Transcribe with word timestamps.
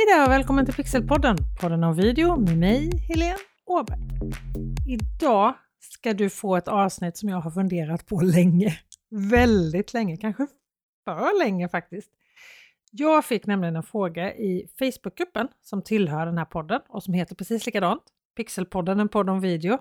Hej 0.00 0.16
där 0.16 0.26
och 0.26 0.32
välkommen 0.32 0.64
till 0.64 0.74
Pixelpodden, 0.74 1.36
podden 1.60 1.84
om 1.84 1.94
video 1.94 2.40
med 2.40 2.58
mig, 2.58 2.90
Helene 3.08 3.36
Åberg. 3.66 3.98
Idag 4.88 5.54
ska 5.80 6.14
du 6.14 6.30
få 6.30 6.56
ett 6.56 6.68
avsnitt 6.68 7.16
som 7.16 7.28
jag 7.28 7.40
har 7.40 7.50
funderat 7.50 8.06
på 8.06 8.20
länge. 8.20 8.78
Väldigt 9.30 9.94
länge, 9.94 10.16
kanske 10.16 10.46
för 11.04 11.38
länge 11.44 11.68
faktiskt. 11.68 12.10
Jag 12.90 13.24
fick 13.24 13.46
nämligen 13.46 13.76
en 13.76 13.82
fråga 13.82 14.34
i 14.34 14.66
Facebookgruppen 14.78 15.48
som 15.60 15.82
tillhör 15.82 16.26
den 16.26 16.38
här 16.38 16.44
podden 16.44 16.80
och 16.88 17.02
som 17.02 17.14
heter 17.14 17.34
precis 17.34 17.66
likadant, 17.66 18.02
Pixelpodden, 18.36 19.00
en 19.00 19.08
podd 19.08 19.30
om 19.30 19.40
video. 19.40 19.78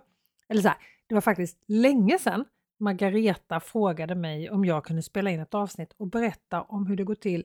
Eller 0.50 0.62
så 0.62 0.68
här, 0.68 0.78
det 1.08 1.14
var 1.14 1.22
faktiskt 1.22 1.58
länge 1.68 2.20
sedan 2.20 2.46
Margareta 2.80 3.60
frågade 3.60 4.16
mig 4.16 4.50
om 4.50 4.66
jag 4.66 4.86
kunde 4.86 5.02
spela 5.02 5.30
in 5.30 5.40
ett 5.40 5.54
avsnitt 5.54 5.94
och 5.98 6.08
berätta 6.08 6.62
om 6.62 6.88
hur 6.88 6.96
det 6.96 7.04
går 7.04 7.16
till 7.16 7.44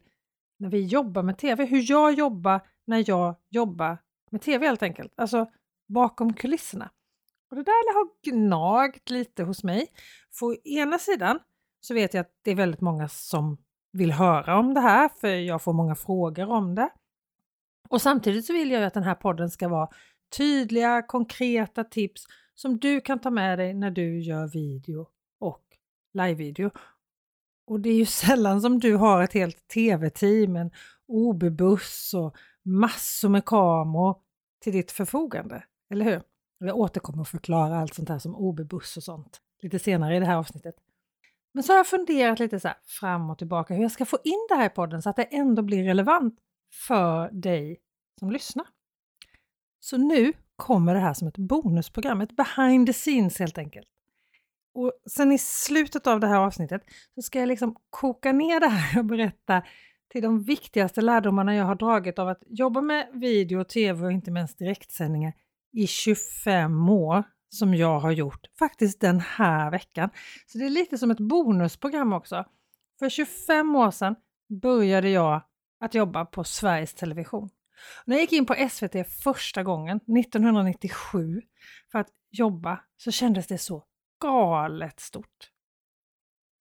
när 0.64 0.70
vi 0.70 0.86
jobbar 0.86 1.22
med 1.22 1.38
TV, 1.38 1.64
hur 1.64 1.90
jag 1.90 2.14
jobbar 2.14 2.60
när 2.84 3.04
jag 3.06 3.36
jobbar 3.50 3.98
med 4.30 4.42
TV 4.42 4.66
helt 4.66 4.82
enkelt, 4.82 5.12
alltså 5.16 5.46
bakom 5.88 6.34
kulisserna. 6.34 6.90
Och 7.50 7.56
det 7.56 7.62
där 7.62 7.94
har 7.94 8.08
gnagt 8.30 9.10
lite 9.10 9.42
hos 9.42 9.64
mig. 9.64 9.86
För 10.38 10.46
å 10.46 10.54
ena 10.64 10.98
sidan 10.98 11.38
så 11.80 11.94
vet 11.94 12.14
jag 12.14 12.20
att 12.20 12.32
det 12.44 12.50
är 12.50 12.54
väldigt 12.54 12.80
många 12.80 13.08
som 13.08 13.58
vill 13.92 14.12
höra 14.12 14.58
om 14.58 14.74
det 14.74 14.80
här, 14.80 15.08
för 15.08 15.28
jag 15.28 15.62
får 15.62 15.72
många 15.72 15.94
frågor 15.94 16.48
om 16.48 16.74
det. 16.74 16.90
Och 17.88 18.02
samtidigt 18.02 18.46
så 18.46 18.52
vill 18.52 18.70
jag 18.70 18.84
att 18.84 18.94
den 18.94 19.02
här 19.02 19.14
podden 19.14 19.50
ska 19.50 19.68
vara 19.68 19.88
tydliga, 20.36 21.02
konkreta 21.02 21.84
tips 21.84 22.26
som 22.54 22.78
du 22.78 23.00
kan 23.00 23.18
ta 23.18 23.30
med 23.30 23.58
dig 23.58 23.74
när 23.74 23.90
du 23.90 24.20
gör 24.20 24.48
video 24.48 25.08
och 25.40 25.64
live-video. 26.14 26.70
Och 27.66 27.80
det 27.80 27.88
är 27.88 27.94
ju 27.94 28.06
sällan 28.24 28.60
som 28.60 28.80
du 28.80 28.96
har 28.96 29.22
ett 29.22 29.32
helt 29.32 29.68
tv-team, 29.68 30.56
en 30.56 30.70
OB-buss 31.06 32.14
och 32.14 32.36
massor 32.62 33.28
med 33.28 33.44
kameror 33.44 34.16
till 34.62 34.72
ditt 34.72 34.92
förfogande, 34.92 35.64
eller 35.90 36.04
hur? 36.04 36.22
Jag 36.58 36.76
återkommer 36.76 37.20
och 37.20 37.28
förklara 37.28 37.78
allt 37.78 37.94
sånt 37.94 38.08
här 38.08 38.18
som 38.18 38.36
OB-buss 38.36 38.96
och 38.96 39.02
sånt 39.02 39.40
lite 39.64 39.78
senare 39.78 40.16
i 40.16 40.20
det 40.20 40.26
här 40.26 40.36
avsnittet. 40.36 40.74
Men 41.52 41.62
så 41.62 41.72
har 41.72 41.76
jag 41.76 41.86
funderat 41.86 42.38
lite 42.38 42.60
så 42.60 42.68
fram 42.84 43.30
och 43.30 43.38
tillbaka 43.38 43.74
hur 43.74 43.82
jag 43.82 43.92
ska 43.92 44.04
få 44.04 44.18
in 44.24 44.46
det 44.48 44.54
här 44.54 44.66
i 44.66 44.70
podden 44.70 45.02
så 45.02 45.10
att 45.10 45.16
det 45.16 45.22
ändå 45.22 45.62
blir 45.62 45.84
relevant 45.84 46.38
för 46.86 47.30
dig 47.30 47.80
som 48.18 48.30
lyssnar. 48.30 48.66
Så 49.80 49.96
nu 49.96 50.32
kommer 50.56 50.94
det 50.94 51.00
här 51.00 51.14
som 51.14 51.28
ett 51.28 51.38
bonusprogram, 51.38 52.20
ett 52.20 52.36
behind 52.36 52.86
the 52.86 52.92
scenes 52.92 53.38
helt 53.38 53.58
enkelt. 53.58 53.88
Och 54.74 54.92
sen 55.10 55.32
i 55.32 55.38
slutet 55.38 56.06
av 56.06 56.20
det 56.20 56.26
här 56.26 56.38
avsnittet 56.38 56.82
så 57.14 57.22
ska 57.22 57.40
jag 57.40 57.48
liksom 57.48 57.76
koka 57.90 58.32
ner 58.32 58.60
det 58.60 58.68
här 58.68 58.98
och 58.98 59.04
berätta 59.04 59.62
till 60.12 60.22
de 60.22 60.42
viktigaste 60.42 61.00
lärdomarna 61.00 61.54
jag 61.54 61.64
har 61.64 61.74
dragit 61.74 62.18
av 62.18 62.28
att 62.28 62.42
jobba 62.46 62.80
med 62.80 63.08
video 63.12 63.60
och 63.60 63.68
tv 63.68 64.06
och 64.06 64.12
inte 64.12 64.30
minst 64.30 64.58
direktsändningar 64.58 65.32
i 65.72 65.86
25 65.86 66.88
år 66.88 67.24
som 67.48 67.74
jag 67.74 68.00
har 68.00 68.10
gjort 68.10 68.46
faktiskt 68.58 69.00
den 69.00 69.20
här 69.20 69.70
veckan. 69.70 70.10
Så 70.46 70.58
det 70.58 70.64
är 70.64 70.70
lite 70.70 70.98
som 70.98 71.10
ett 71.10 71.20
bonusprogram 71.20 72.12
också. 72.12 72.44
För 72.98 73.08
25 73.08 73.76
år 73.76 73.90
sedan 73.90 74.16
började 74.62 75.10
jag 75.10 75.42
att 75.80 75.94
jobba 75.94 76.24
på 76.24 76.44
Sveriges 76.44 76.94
Television. 76.94 77.48
När 78.04 78.16
jag 78.16 78.20
gick 78.20 78.32
in 78.32 78.46
på 78.46 78.68
SVT 78.70 79.08
första 79.22 79.62
gången, 79.62 79.96
1997, 79.96 81.42
för 81.92 81.98
att 81.98 82.08
jobba 82.30 82.80
så 82.96 83.10
kändes 83.10 83.46
det 83.46 83.58
så 83.58 83.84
galet 84.20 85.00
stort. 85.00 85.50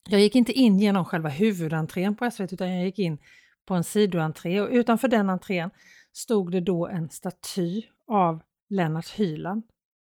Jag 0.10 0.20
gick 0.20 0.36
inte 0.36 0.52
in 0.52 0.80
genom 0.80 1.06
själva 1.06 1.30
huvudentrén 1.30 2.16
på 2.16 2.32
SVT 2.32 2.54
utan 2.54 2.72
jag 2.72 2.86
gick 2.86 3.00
in 3.00 3.18
på 3.66 3.74
en 3.74 3.84
sidoentré 3.84 4.62
och 4.62 4.70
utanför 4.72 5.08
den 5.08 5.30
entrén 5.30 5.70
stod 6.14 6.52
det 6.52 6.60
då 6.60 6.88
en 6.88 7.10
staty 7.10 7.82
av 8.08 8.42
Lennart 8.70 9.10
Hyland. 9.10 9.64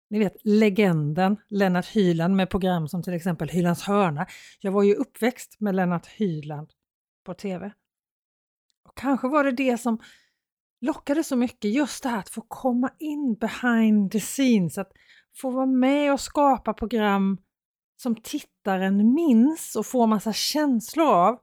Ni 0.10 0.20
vet 0.20 0.36
legenden 0.44 1.38
Lennart 1.50 1.88
Hyland 1.88 2.36
med 2.36 2.50
program 2.50 2.88
som 2.88 3.04
till 3.04 3.14
exempel 3.14 3.50
Hylands 3.50 3.84
hörna. 3.84 4.28
Jag 4.60 4.72
var 4.72 4.84
ju 4.84 4.96
uppväxt 4.96 5.60
med 5.60 5.76
Lennart 5.76 6.08
Hyland 6.08 6.70
på 7.26 7.34
TV. 7.34 7.72
Och 8.86 8.98
kanske 8.98 9.28
var 9.28 9.44
det 9.44 9.52
det 9.52 9.78
som 9.78 10.00
lockade 10.82 11.24
så 11.24 11.36
mycket, 11.36 11.72
just 11.72 12.04
det 12.04 12.10
här 12.10 12.20
att 12.20 12.30
få 12.30 12.42
komma 12.42 12.92
in 13.00 13.36
behind 13.36 14.12
the 14.12 14.20
scenes, 14.20 14.78
att 14.78 14.92
få 15.36 15.50
vara 15.50 15.66
med 15.66 16.14
och 16.14 16.20
skapa 16.20 16.74
program 16.74 17.38
som 18.02 18.16
tittaren 18.16 19.14
minns 19.14 19.76
och 19.76 19.86
får 19.86 20.08
massa 20.08 20.34
känslor 20.34 21.08
av 21.08 21.40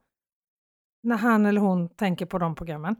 när 1.02 1.16
han 1.16 1.46
eller 1.46 1.60
hon 1.60 1.88
tänker 1.88 2.26
på 2.26 2.38
de 2.38 2.54
programmen. 2.54 2.96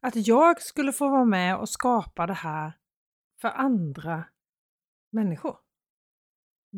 Att 0.00 0.26
jag 0.26 0.62
skulle 0.62 0.92
få 0.92 1.08
vara 1.08 1.24
med 1.24 1.56
och 1.56 1.68
skapa 1.68 2.26
det 2.26 2.34
här 2.34 2.72
för 3.40 3.48
andra 3.48 4.24
människor. 5.12 5.56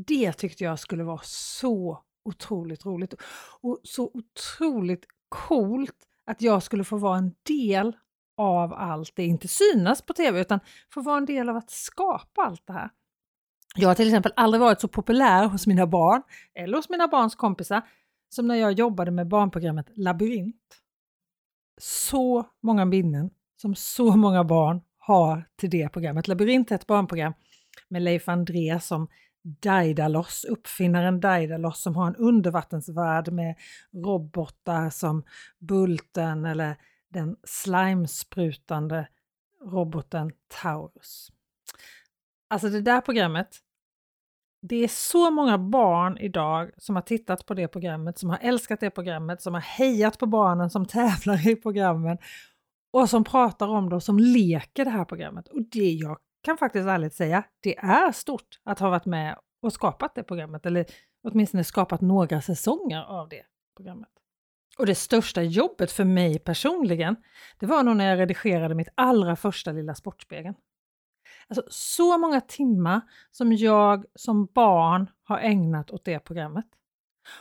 Det 0.06 0.32
tyckte 0.32 0.65
jag 0.65 0.78
skulle 0.78 1.04
vara 1.04 1.20
så 1.22 2.04
otroligt 2.25 2.86
roligt 2.86 3.15
och 3.60 3.80
så 3.82 4.10
otroligt 4.15 5.06
coolt 5.28 6.06
att 6.26 6.42
jag 6.42 6.62
skulle 6.62 6.84
få 6.84 6.97
vara 6.97 7.19
en 7.19 7.34
del 7.42 7.97
av 8.36 8.72
allt 8.72 9.16
det, 9.16 9.25
inte 9.25 9.48
synas 9.48 10.03
på 10.03 10.12
tv 10.12 10.41
utan 10.41 10.60
få 10.94 11.03
vara 11.03 11.16
en 11.16 11.26
del 11.26 11.48
av 11.48 11.56
att 11.56 11.70
skapa 11.70 12.42
allt 12.42 12.66
det 12.66 12.72
här. 12.72 12.91
Jag 13.81 13.89
har 13.89 13.94
till 13.94 14.09
exempel 14.09 14.33
aldrig 14.37 14.61
varit 14.61 14.81
så 14.81 14.89
populär 14.89 15.47
hos 15.47 15.66
mina 15.66 15.87
barn 15.87 16.22
eller 16.55 16.77
hos 16.77 16.89
mina 16.89 17.09
barns 17.09 17.34
kompisar 17.34 17.83
som 18.28 18.49
när 18.49 18.55
jag 18.55 18.72
jobbade 18.72 19.11
med 19.11 19.28
barnprogrammet 19.28 19.87
Labyrint. 19.94 20.81
Så 21.81 22.47
många 22.62 22.84
minnen 22.84 23.31
som 23.61 23.75
så 23.75 24.16
många 24.16 24.44
barn 24.44 24.81
har 24.99 25.44
till 25.56 25.71
det 25.71 25.89
programmet. 25.89 26.28
Labyrint 26.28 26.71
är 26.71 26.75
ett 26.75 26.87
barnprogram 26.87 27.33
med 27.89 28.03
Leif 28.03 28.28
André 28.28 28.81
som 28.81 29.09
Daidalos, 29.43 30.45
uppfinnaren 30.45 31.21
Daidalos 31.21 31.83
som 31.83 31.97
har 31.97 32.06
en 32.06 32.16
undervattensvärld 32.16 33.33
med 33.33 33.56
robotar 33.93 34.91
som 34.91 35.22
Bulten 35.59 36.45
eller 36.45 36.77
den 37.09 37.37
slimesprutande 37.45 39.09
roboten 39.65 40.33
Taurus. 40.62 41.33
Alltså 42.49 42.69
det 42.69 42.81
där 42.81 43.00
programmet, 43.00 43.62
det 44.61 44.85
är 44.85 44.89
så 44.89 45.31
många 45.31 45.59
barn 45.59 46.19
idag 46.19 46.71
som 46.77 46.95
har 46.95 47.03
tittat 47.03 47.47
på 47.47 47.55
det 47.55 47.69
programmet, 47.69 48.19
som 48.19 48.31
har 48.31 48.39
älskat 48.43 48.81
det 48.81 48.91
programmet, 48.91 49.43
som 49.43 49.55
har 49.55 49.61
hejat 49.61 50.19
på 50.19 50.27
barnen 50.27 50.71
som 50.71 50.87
tävlar 50.87 51.49
i 51.49 51.57
programmen 51.57 52.19
och 52.93 53.11
som 53.11 53.25
pratar 53.25 53.69
om 53.69 53.89
det 53.89 53.97
och 53.97 54.03
som 54.03 54.19
leker 54.19 54.85
det 54.85 54.91
här 54.91 55.05
programmet. 55.05 55.49
Och 55.49 55.63
det 55.63 55.91
jag 55.91 56.19
kan 56.43 56.59
faktiskt 56.59 56.89
ärligt 56.89 57.15
säga, 57.15 57.45
det 57.63 57.79
är 57.79 58.13
stort 58.13 58.61
att 58.65 58.79
ha 58.79 58.91
varit 58.91 59.07
med 59.07 59.39
och 59.63 59.73
skapat 59.73 60.15
det 60.15 60.23
programmet, 60.23 60.67
eller 60.67 60.87
åtminstone 61.23 61.65
skapat 61.65 62.01
några 62.01 62.41
säsonger 62.41 63.03
av 63.03 63.29
det 63.29 63.43
programmet. 63.77 64.09
Och 64.79 64.87
det 64.87 64.95
största 64.95 65.43
jobbet 65.43 65.93
för 65.93 66.05
mig 66.05 66.39
personligen, 66.39 67.17
det 67.59 67.67
var 67.67 67.83
nog 67.83 67.97
när 67.97 68.11
jag 68.11 68.19
redigerade 68.19 68.75
mitt 68.75 68.89
allra 68.95 69.37
första 69.37 69.73
Lilla 69.73 69.95
Sportspegeln. 69.95 70.55
Alltså 71.50 71.62
så 71.69 72.19
många 72.19 72.41
timmar 72.41 73.00
som 73.31 73.53
jag 73.53 74.04
som 74.14 74.47
barn 74.54 75.10
har 75.22 75.38
ägnat 75.38 75.91
åt 75.91 76.04
det 76.04 76.19
programmet. 76.19 76.66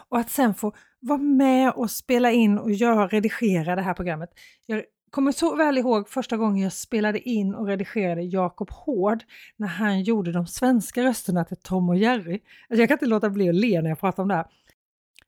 Och 0.10 0.20
att 0.20 0.30
sen 0.30 0.54
få 0.54 0.74
vara 1.00 1.20
med 1.20 1.72
och 1.72 1.92
spela 1.92 2.32
in 2.32 2.58
och 2.58 2.72
göra, 2.72 3.08
redigera 3.08 3.76
det 3.76 3.82
här 3.82 3.94
programmet. 3.94 4.30
Jag 4.66 4.84
kommer 5.12 5.32
så 5.32 5.56
väl 5.56 5.78
ihåg 5.78 6.10
första 6.10 6.38
gången 6.38 6.64
jag 6.64 6.74
spelade 6.74 7.30
in 7.30 7.56
och 7.56 7.68
redigerade 7.68 8.22
Jakob 8.22 8.70
Hård 8.72 9.24
när 9.58 9.68
han 9.68 10.02
gjorde 10.02 10.32
de 10.32 10.48
svenska 10.48 11.04
rösterna 11.04 11.44
till 11.44 11.58
Tom 11.58 11.90
och 11.90 11.98
Jerry. 11.98 12.40
Alltså 12.70 12.82
jag 12.82 12.90
kan 12.90 12.96
inte 12.96 13.06
låta 13.06 13.30
bli 13.30 13.50
att 13.50 13.56
le 13.56 13.82
när 13.82 13.90
jag 13.90 14.00
pratar 14.00 14.24
om 14.24 14.30
det 14.30 14.36
här. 14.36 14.48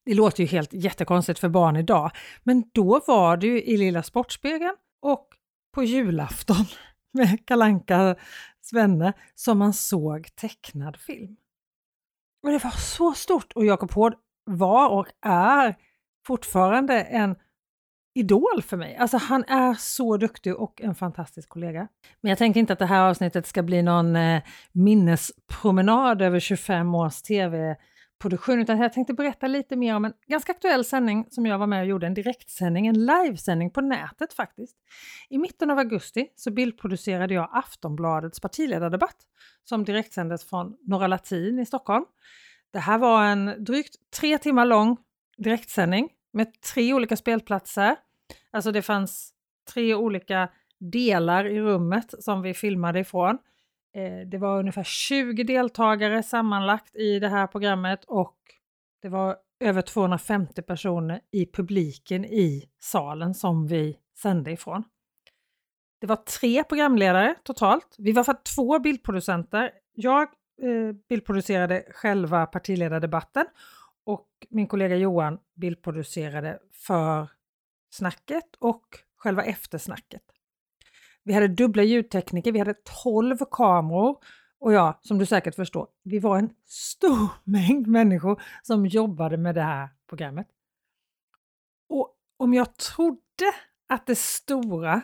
Det 0.05 0.13
låter 0.13 0.43
ju 0.43 0.47
helt 0.47 0.73
jättekonstigt 0.73 1.39
för 1.39 1.49
barn 1.49 1.75
idag, 1.75 2.11
men 2.43 2.63
då 2.73 3.01
var 3.07 3.37
det 3.37 3.47
ju 3.47 3.63
i 3.63 3.77
Lilla 3.77 4.03
Sportspegeln 4.03 4.75
och 5.01 5.27
på 5.73 5.83
julafton 5.83 6.65
med 7.11 7.45
Kalanka 7.45 8.15
Svenne 8.69 9.13
som 9.35 9.57
man 9.57 9.73
såg 9.73 10.35
tecknad 10.35 10.97
film. 10.97 11.35
Och 12.43 12.51
det 12.51 12.63
var 12.63 12.71
så 12.71 13.13
stort 13.13 13.53
och 13.53 13.65
Jakob 13.65 13.91
Hård 13.91 14.13
var 14.45 14.89
och 14.89 15.07
är 15.21 15.75
fortfarande 16.27 17.01
en 17.01 17.35
idol 18.15 18.61
för 18.61 18.77
mig. 18.77 18.95
Alltså 18.95 19.17
han 19.17 19.43
är 19.43 19.73
så 19.73 20.17
duktig 20.17 20.55
och 20.55 20.81
en 20.81 20.95
fantastisk 20.95 21.49
kollega. 21.49 21.87
Men 22.21 22.29
jag 22.29 22.37
tänker 22.37 22.59
inte 22.59 22.73
att 22.73 22.79
det 22.79 22.85
här 22.85 23.09
avsnittet 23.09 23.47
ska 23.47 23.63
bli 23.63 23.81
någon 23.81 24.15
eh, 24.15 24.41
minnespromenad 24.71 26.21
över 26.21 26.39
25 26.39 26.95
års 26.95 27.21
tv 27.21 27.75
produktion, 28.19 28.59
utan 28.59 28.79
jag 28.79 28.93
tänkte 28.93 29.13
berätta 29.13 29.47
lite 29.47 29.75
mer 29.75 29.95
om 29.95 30.05
en 30.05 30.13
ganska 30.27 30.51
aktuell 30.51 30.85
sändning 30.85 31.27
som 31.29 31.45
jag 31.45 31.57
var 31.57 31.67
med 31.67 31.81
och 31.81 31.87
gjorde, 31.87 32.07
en 32.07 32.13
direktsändning, 32.13 32.87
en 32.87 33.05
livesändning 33.05 33.71
på 33.71 33.81
nätet 33.81 34.33
faktiskt. 34.33 34.77
I 35.29 35.37
mitten 35.37 35.71
av 35.71 35.77
augusti 35.77 36.27
så 36.35 36.51
bildproducerade 36.51 37.33
jag 37.33 37.49
Aftonbladets 37.51 38.39
partiledardebatt 38.39 39.17
som 39.63 39.85
direktsändes 39.85 40.45
från 40.45 40.77
Norra 40.81 41.07
Latin 41.07 41.59
i 41.59 41.65
Stockholm. 41.65 42.05
Det 42.71 42.79
här 42.79 42.97
var 42.97 43.25
en 43.25 43.63
drygt 43.63 43.95
tre 44.19 44.37
timmar 44.37 44.65
lång 44.65 44.97
direktsändning 45.37 46.09
med 46.33 46.61
tre 46.61 46.93
olika 46.93 47.17
spelplatser. 47.17 47.95
Alltså 48.51 48.71
det 48.71 48.81
fanns 48.81 49.33
tre 49.73 49.95
olika 49.95 50.49
delar 50.79 51.45
i 51.45 51.61
rummet 51.61 52.13
som 52.19 52.41
vi 52.41 52.53
filmade 52.53 52.99
ifrån. 52.99 53.37
Eh, 53.95 54.27
det 54.27 54.37
var 54.37 54.59
ungefär 54.59 54.83
20 54.83 55.43
deltagare 55.43 56.23
sammanlagt 56.23 56.95
i 56.95 57.19
det 57.19 57.29
här 57.29 57.47
programmet 57.47 58.03
och 58.05 58.37
det 59.01 59.09
var 59.09 59.37
över 59.59 59.81
250 59.81 60.61
personer 60.61 61.21
i 61.31 61.45
publiken 61.45 62.25
i 62.25 62.69
salen 62.79 63.33
som 63.33 63.67
vi 63.67 63.97
sände 64.17 64.51
ifrån. 64.51 64.83
Det 66.01 66.07
var 66.07 66.15
tre 66.15 66.63
programledare 66.63 67.35
totalt. 67.43 67.95
Vi 67.97 68.11
var 68.11 68.23
för 68.23 68.37
två 68.55 68.79
bildproducenter. 68.79 69.71
Jag 69.95 70.21
eh, 70.61 70.91
bildproducerade 71.09 71.83
själva 71.91 72.45
partiledardebatten 72.45 73.45
och 74.05 74.27
min 74.49 74.67
kollega 74.67 74.95
Johan 74.95 75.39
bildproducerade 75.55 76.59
för 76.71 77.29
snacket 77.89 78.55
och 78.59 78.85
själva 79.17 79.43
eftersnacket. 79.43 80.21
Vi 81.23 81.33
hade 81.33 81.47
dubbla 81.47 81.83
ljudtekniker, 81.83 82.51
vi 82.51 82.59
hade 82.59 82.75
12 83.03 83.37
kameror 83.51 84.17
och 84.59 84.73
ja, 84.73 84.99
som 85.01 85.17
du 85.17 85.25
säkert 85.25 85.55
förstår, 85.55 85.87
vi 86.03 86.19
var 86.19 86.37
en 86.37 86.49
stor 86.65 87.29
mängd 87.43 87.87
människor 87.87 88.41
som 88.63 88.85
jobbade 88.85 89.37
med 89.37 89.55
det 89.55 89.61
här 89.61 89.89
programmet. 90.09 90.47
Och 91.89 92.15
om 92.37 92.53
jag 92.53 92.77
trodde 92.77 93.19
att 93.89 94.07
det 94.07 94.17
stora 94.17 95.01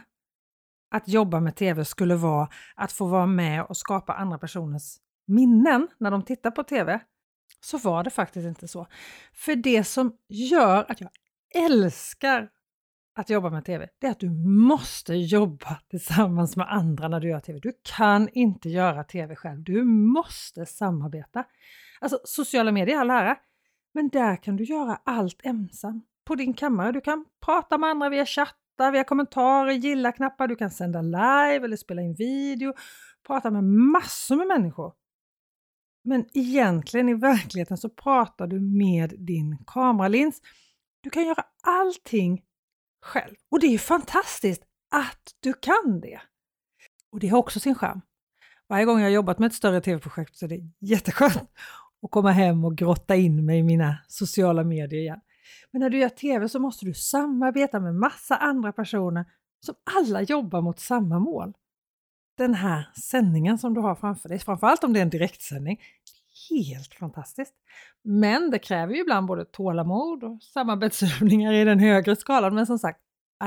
att 0.91 1.07
jobba 1.07 1.39
med 1.39 1.55
TV 1.55 1.85
skulle 1.85 2.15
vara 2.15 2.49
att 2.75 2.91
få 2.91 3.05
vara 3.05 3.25
med 3.25 3.63
och 3.63 3.77
skapa 3.77 4.13
andra 4.13 4.37
personers 4.37 4.97
minnen 5.27 5.87
när 5.97 6.11
de 6.11 6.21
tittar 6.23 6.51
på 6.51 6.63
TV, 6.63 6.99
så 7.61 7.77
var 7.77 8.03
det 8.03 8.09
faktiskt 8.09 8.47
inte 8.47 8.67
så. 8.67 8.87
För 9.33 9.55
det 9.55 9.83
som 9.83 10.17
gör 10.29 10.91
att 10.91 11.01
jag 11.01 11.09
älskar 11.55 12.49
att 13.15 13.29
jobba 13.29 13.49
med 13.49 13.65
TV, 13.65 13.87
det 13.99 14.07
är 14.07 14.11
att 14.11 14.19
du 14.19 14.29
måste 14.47 15.13
jobba 15.13 15.77
tillsammans 15.89 16.55
med 16.55 16.73
andra 16.73 17.07
när 17.07 17.19
du 17.19 17.29
gör 17.29 17.39
TV. 17.39 17.59
Du 17.59 17.71
kan 17.97 18.29
inte 18.33 18.69
göra 18.69 19.03
TV 19.03 19.35
själv, 19.35 19.63
du 19.63 19.83
måste 19.83 20.65
samarbeta. 20.65 21.43
Alltså 21.99 22.19
sociala 22.23 22.71
medier 22.71 22.95
är 22.95 22.99
all 22.99 23.09
ära, 23.11 23.37
men 23.93 24.09
där 24.09 24.35
kan 24.35 24.55
du 24.55 24.63
göra 24.63 24.99
allt 25.03 25.39
ensam 25.43 26.01
på 26.25 26.35
din 26.35 26.53
kammare. 26.53 26.91
Du 26.91 27.01
kan 27.01 27.25
prata 27.45 27.77
med 27.77 27.89
andra 27.89 28.09
via 28.09 28.25
chattar, 28.25 28.91
via 28.91 29.03
kommentarer, 29.03 29.71
gilla-knappar, 29.71 30.47
du 30.47 30.55
kan 30.55 30.71
sända 30.71 31.01
live 31.01 31.65
eller 31.65 31.77
spela 31.77 32.01
in 32.01 32.13
video, 32.13 32.73
prata 33.27 33.51
med 33.51 33.63
massor 33.63 34.35
med 34.35 34.47
människor. 34.47 34.93
Men 36.03 36.25
egentligen 36.33 37.09
i 37.09 37.13
verkligheten 37.13 37.77
så 37.77 37.89
pratar 37.89 38.47
du 38.47 38.59
med 38.59 39.13
din 39.17 39.57
kameralins. 39.67 40.41
Du 41.01 41.09
kan 41.09 41.25
göra 41.25 41.43
allting 41.63 42.41
själv. 43.05 43.35
Och 43.51 43.59
det 43.59 43.67
är 43.67 43.77
fantastiskt 43.77 44.63
att 44.91 45.35
du 45.39 45.53
kan 45.53 46.01
det. 46.01 46.21
Och 47.11 47.19
det 47.19 47.27
har 47.27 47.37
också 47.37 47.59
sin 47.59 47.75
charm. 47.75 48.01
Varje 48.69 48.85
gång 48.85 49.01
jag 49.01 49.11
jobbat 49.11 49.39
med 49.39 49.47
ett 49.47 49.53
större 49.53 49.81
tv-projekt 49.81 50.37
så 50.37 50.45
är 50.45 50.49
det 50.49 50.59
jätteskönt 50.79 51.37
att 52.03 52.11
komma 52.11 52.31
hem 52.31 52.65
och 52.65 52.75
grotta 52.75 53.15
in 53.15 53.45
mig 53.45 53.59
i 53.59 53.63
mina 53.63 53.97
sociala 54.07 54.63
medier 54.63 54.99
igen. 54.99 55.19
Men 55.71 55.81
när 55.81 55.89
du 55.89 55.97
gör 55.97 56.09
tv 56.09 56.49
så 56.49 56.59
måste 56.59 56.85
du 56.85 56.93
samarbeta 56.93 57.79
med 57.79 57.95
massa 57.95 58.35
andra 58.35 58.71
personer 58.71 59.25
som 59.65 59.75
alla 59.97 60.21
jobbar 60.21 60.61
mot 60.61 60.79
samma 60.79 61.19
mål. 61.19 61.53
Den 62.37 62.53
här 62.53 62.89
sändningen 63.01 63.57
som 63.57 63.73
du 63.73 63.81
har 63.81 63.95
framför 63.95 64.29
dig, 64.29 64.39
framförallt 64.39 64.83
om 64.83 64.93
det 64.93 64.99
är 64.99 65.01
en 65.01 65.09
direktsändning, 65.09 65.81
helt 66.49 66.93
fantastiskt. 66.93 67.53
Men 68.03 68.51
det 68.51 68.59
kräver 68.59 68.93
ju 68.93 69.01
ibland 69.01 69.27
både 69.27 69.45
tålamod 69.45 70.23
och 70.23 70.43
samarbetsövningar 70.43 71.53
i 71.53 71.63
den 71.63 71.79
högre 71.79 72.15
skalan. 72.15 72.55
Men 72.55 72.65
som 72.65 72.79
sagt, 72.79 72.99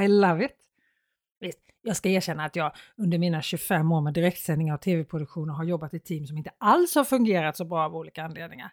I 0.02 0.08
love 0.08 0.44
it! 0.44 0.56
Visst, 1.40 1.60
jag 1.82 1.96
ska 1.96 2.08
erkänna 2.08 2.44
att 2.44 2.56
jag 2.56 2.72
under 2.96 3.18
mina 3.18 3.42
25 3.42 3.92
år 3.92 4.00
med 4.00 4.14
direktsändningar 4.14 4.74
och 4.74 4.80
tv-produktioner 4.80 5.54
har 5.54 5.64
jobbat 5.64 5.94
i 5.94 6.00
team 6.00 6.26
som 6.26 6.36
inte 6.36 6.50
alls 6.58 6.94
har 6.94 7.04
fungerat 7.04 7.56
så 7.56 7.64
bra 7.64 7.84
av 7.84 7.96
olika 7.96 8.24
anledningar. 8.24 8.70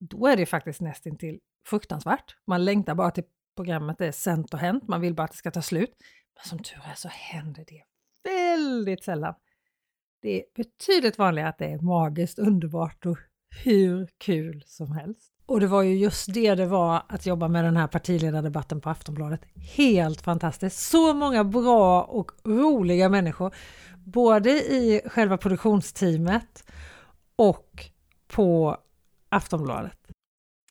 Då 0.00 0.26
är 0.26 0.36
det 0.36 0.46
faktiskt 0.46 0.80
nästintill 0.80 1.40
fruktansvärt. 1.66 2.36
Man 2.46 2.64
längtar 2.64 2.94
bara 2.94 3.10
till 3.10 3.24
programmet 3.56 4.00
är 4.00 4.12
sänt 4.12 4.54
och 4.54 4.60
hänt, 4.60 4.88
man 4.88 5.00
vill 5.00 5.14
bara 5.14 5.24
att 5.24 5.30
det 5.30 5.36
ska 5.36 5.50
ta 5.50 5.62
slut. 5.62 5.96
Men 6.34 6.48
som 6.48 6.58
tur 6.58 6.82
är 6.90 6.94
så 6.94 7.08
händer 7.08 7.64
det 7.68 7.82
väldigt 8.30 9.04
sällan. 9.04 9.34
Det 10.22 10.40
är 10.40 10.44
betydligt 10.54 11.18
vanligare 11.18 11.48
att 11.48 11.58
det 11.58 11.66
är 11.66 11.78
magiskt, 11.78 12.38
underbart 12.38 13.06
och 13.06 13.18
hur 13.50 14.08
kul 14.18 14.62
som 14.66 14.92
helst. 14.92 15.32
Och 15.46 15.60
det 15.60 15.66
var 15.66 15.82
ju 15.82 15.94
just 15.94 16.34
det 16.34 16.54
det 16.54 16.66
var 16.66 17.02
att 17.08 17.26
jobba 17.26 17.48
med 17.48 17.64
den 17.64 17.76
här 17.76 17.86
partiledardebatten 17.86 18.80
på 18.80 18.90
Aftonbladet. 18.90 19.40
Helt 19.76 20.20
fantastiskt! 20.20 20.78
Så 20.78 21.14
många 21.14 21.44
bra 21.44 22.02
och 22.02 22.32
roliga 22.44 23.08
människor, 23.08 23.54
både 24.04 24.50
i 24.50 25.00
själva 25.06 25.36
produktionsteamet 25.36 26.64
och 27.36 27.84
på 28.26 28.76
Aftonbladet. 29.28 29.98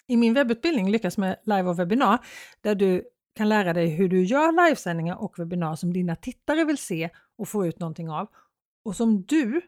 I 0.07 0.17
min 0.17 0.33
webbutbildning 0.33 0.91
Lyckas 0.91 1.17
med 1.17 1.35
live 1.43 1.69
och 1.69 1.79
webbinar, 1.79 2.19
där 2.61 2.75
du 2.75 3.03
kan 3.35 3.49
lära 3.49 3.73
dig 3.73 3.87
hur 3.87 4.09
du 4.09 4.23
gör 4.23 4.65
livesändningar 4.65 5.15
och 5.15 5.39
webbinar 5.39 5.75
som 5.75 5.93
dina 5.93 6.15
tittare 6.15 6.65
vill 6.65 6.77
se 6.77 7.09
och 7.37 7.49
få 7.49 7.65
ut 7.65 7.79
någonting 7.79 8.09
av 8.09 8.27
och 8.85 8.95
som 8.95 9.21
du 9.21 9.61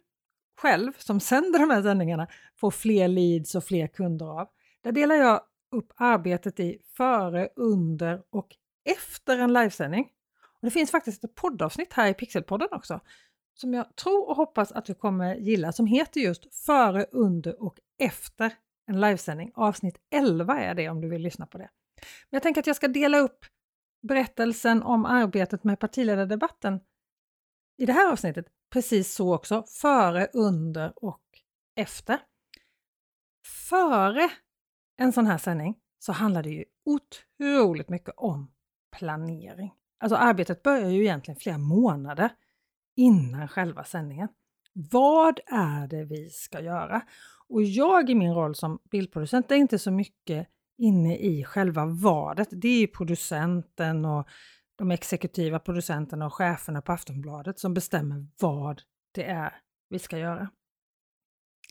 själv 0.58 0.92
som 0.98 1.20
sänder 1.20 1.60
de 1.60 1.70
här 1.70 1.82
sändningarna 1.82 2.28
får 2.56 2.72
fler 2.72 3.08
leads 3.08 3.56
och 3.56 3.64
fler 3.64 3.88
kunder 3.88 4.26
av. 4.26 4.48
Där 4.84 4.92
delar 4.92 5.16
jag 5.16 5.42
upp 5.72 5.94
arbetet 5.96 6.60
i 6.60 6.78
före, 6.98 7.50
under 7.56 8.22
och 8.30 8.48
efter 8.86 9.38
en 9.38 9.54
livesändning. 9.54 10.08
Och 10.42 10.66
det 10.66 10.72
finns 10.72 10.92
faktiskt 10.92 11.24
ett 11.24 11.36
poddavsnitt 11.36 11.94
här 11.94 12.08
i 12.08 12.14
Pixelpodden 12.14 12.68
också 12.72 13.00
som 13.62 13.74
jag 13.74 13.96
tror 13.96 14.30
och 14.30 14.36
hoppas 14.36 14.72
att 14.72 14.86
du 14.86 14.94
kommer 14.94 15.36
gilla 15.36 15.72
som 15.72 15.86
heter 15.86 16.22
just 16.22 16.56
före, 16.56 17.06
under 17.12 17.64
och 17.64 17.78
efter 18.00 18.54
en 18.88 19.02
livesändning. 19.02 19.52
Avsnitt 19.56 19.98
11 20.12 20.60
är 20.60 20.76
det 20.76 20.90
om 20.90 21.02
du 21.02 21.10
vill 21.10 21.22
lyssna 21.22 21.46
på 21.46 21.58
det. 21.58 21.70
Men 22.30 22.36
jag 22.36 22.44
tänker 22.44 22.62
att 22.62 22.68
jag 22.68 22.76
ska 22.76 22.88
dela 22.88 23.20
upp 23.20 23.46
berättelsen 24.02 24.84
om 24.84 25.06
arbetet 25.06 25.64
med 25.64 25.80
partiledardebatten 25.80 26.80
i 27.78 27.86
det 27.86 27.94
här 27.94 28.12
avsnittet 28.12 28.46
precis 28.70 29.14
så 29.14 29.36
också, 29.36 29.64
före, 29.82 30.28
under 30.34 30.94
och 30.96 31.22
efter. 31.76 32.20
Före 33.70 34.30
en 34.98 35.14
sån 35.14 35.28
här 35.28 35.38
sändning 35.38 35.76
så 36.00 36.12
handlar 36.12 36.44
det 36.44 36.50
ju 36.50 36.66
otroligt 36.86 37.90
mycket 37.90 38.14
om 38.18 38.52
planering. 38.98 39.74
Alltså 40.00 40.16
arbetet 40.16 40.64
börjar 40.64 40.90
ju 40.90 41.02
egentligen 41.02 41.40
flera 41.40 41.58
månader 41.58 42.30
innan 42.96 43.48
själva 43.48 43.84
sändningen. 43.84 44.28
Vad 44.74 45.40
är 45.48 45.88
det 45.88 46.04
vi 46.04 46.30
ska 46.30 46.62
göra? 46.62 47.02
Och 47.48 47.64
jag 47.64 48.10
i 48.10 48.16
min 48.16 48.34
roll 48.34 48.56
som 48.56 48.80
bildproducent 48.92 49.52
är 49.52 49.56
inte 49.56 49.80
så 49.80 49.92
mycket 49.92 50.48
inne 50.78 51.18
i 51.18 51.44
själva 51.44 51.86
vadet. 51.86 52.48
Det 52.52 52.84
är 52.84 52.88
producenten 52.88 54.06
och 54.06 54.28
de 54.82 54.92
exekutiva 54.92 55.60
producenterna 55.60 56.26
och 56.26 56.34
cheferna 56.34 56.82
på 56.82 56.92
Aftonbladet 56.92 57.60
som 57.60 57.74
bestämmer 57.74 58.28
vad 58.40 58.82
det 59.12 59.24
är 59.24 59.54
vi 59.90 60.00
ska 60.00 60.18
göra. 60.18 60.50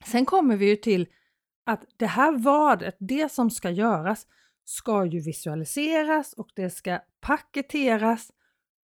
Sen 0.06 0.26
kommer 0.26 0.56
vi 0.56 0.68
ju 0.68 0.76
till 0.76 1.08
att 1.66 1.84
det 1.96 2.06
här 2.06 2.38
vadet, 2.38 2.96
det 2.98 3.32
som 3.32 3.50
ska 3.50 3.70
göras, 3.70 4.26
ska 4.64 5.04
ju 5.04 5.20
visualiseras 5.20 6.32
och 6.32 6.48
det 6.54 6.70
ska 6.70 6.98
paketeras. 7.20 8.30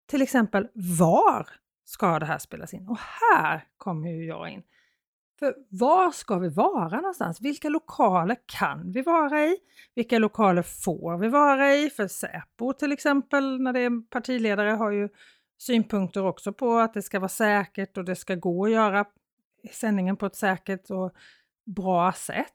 Till 0.06 0.22
exempel, 0.22 0.68
var 0.74 1.48
ska 1.84 2.18
det 2.18 2.26
här 2.26 2.38
spelas 2.38 2.74
in? 2.74 2.88
Och 2.88 2.98
här 2.98 3.68
kommer 3.76 4.08
ju 4.08 4.26
jag 4.26 4.48
in. 4.48 4.62
För 5.42 5.54
var 5.68 6.10
ska 6.10 6.38
vi 6.38 6.48
vara 6.48 6.96
någonstans? 6.96 7.40
Vilka 7.40 7.68
lokaler 7.68 8.36
kan 8.46 8.92
vi 8.92 9.02
vara 9.02 9.44
i? 9.44 9.56
Vilka 9.94 10.18
lokaler 10.18 10.62
får 10.62 11.18
vi 11.18 11.28
vara 11.28 11.74
i? 11.74 11.90
För 11.90 12.08
Säpo 12.08 12.72
till 12.72 12.92
exempel, 12.92 13.60
när 13.60 13.72
det 13.72 13.80
är 13.80 14.08
partiledare, 14.10 14.70
har 14.70 14.90
ju 14.90 15.08
synpunkter 15.58 16.26
också 16.26 16.52
på 16.52 16.78
att 16.78 16.94
det 16.94 17.02
ska 17.02 17.18
vara 17.18 17.28
säkert 17.28 17.96
och 17.96 18.04
det 18.04 18.16
ska 18.16 18.34
gå 18.34 18.64
att 18.64 18.70
göra 18.70 19.04
sändningen 19.72 20.16
på 20.16 20.26
ett 20.26 20.36
säkert 20.36 20.90
och 20.90 21.12
bra 21.64 22.12
sätt. 22.12 22.54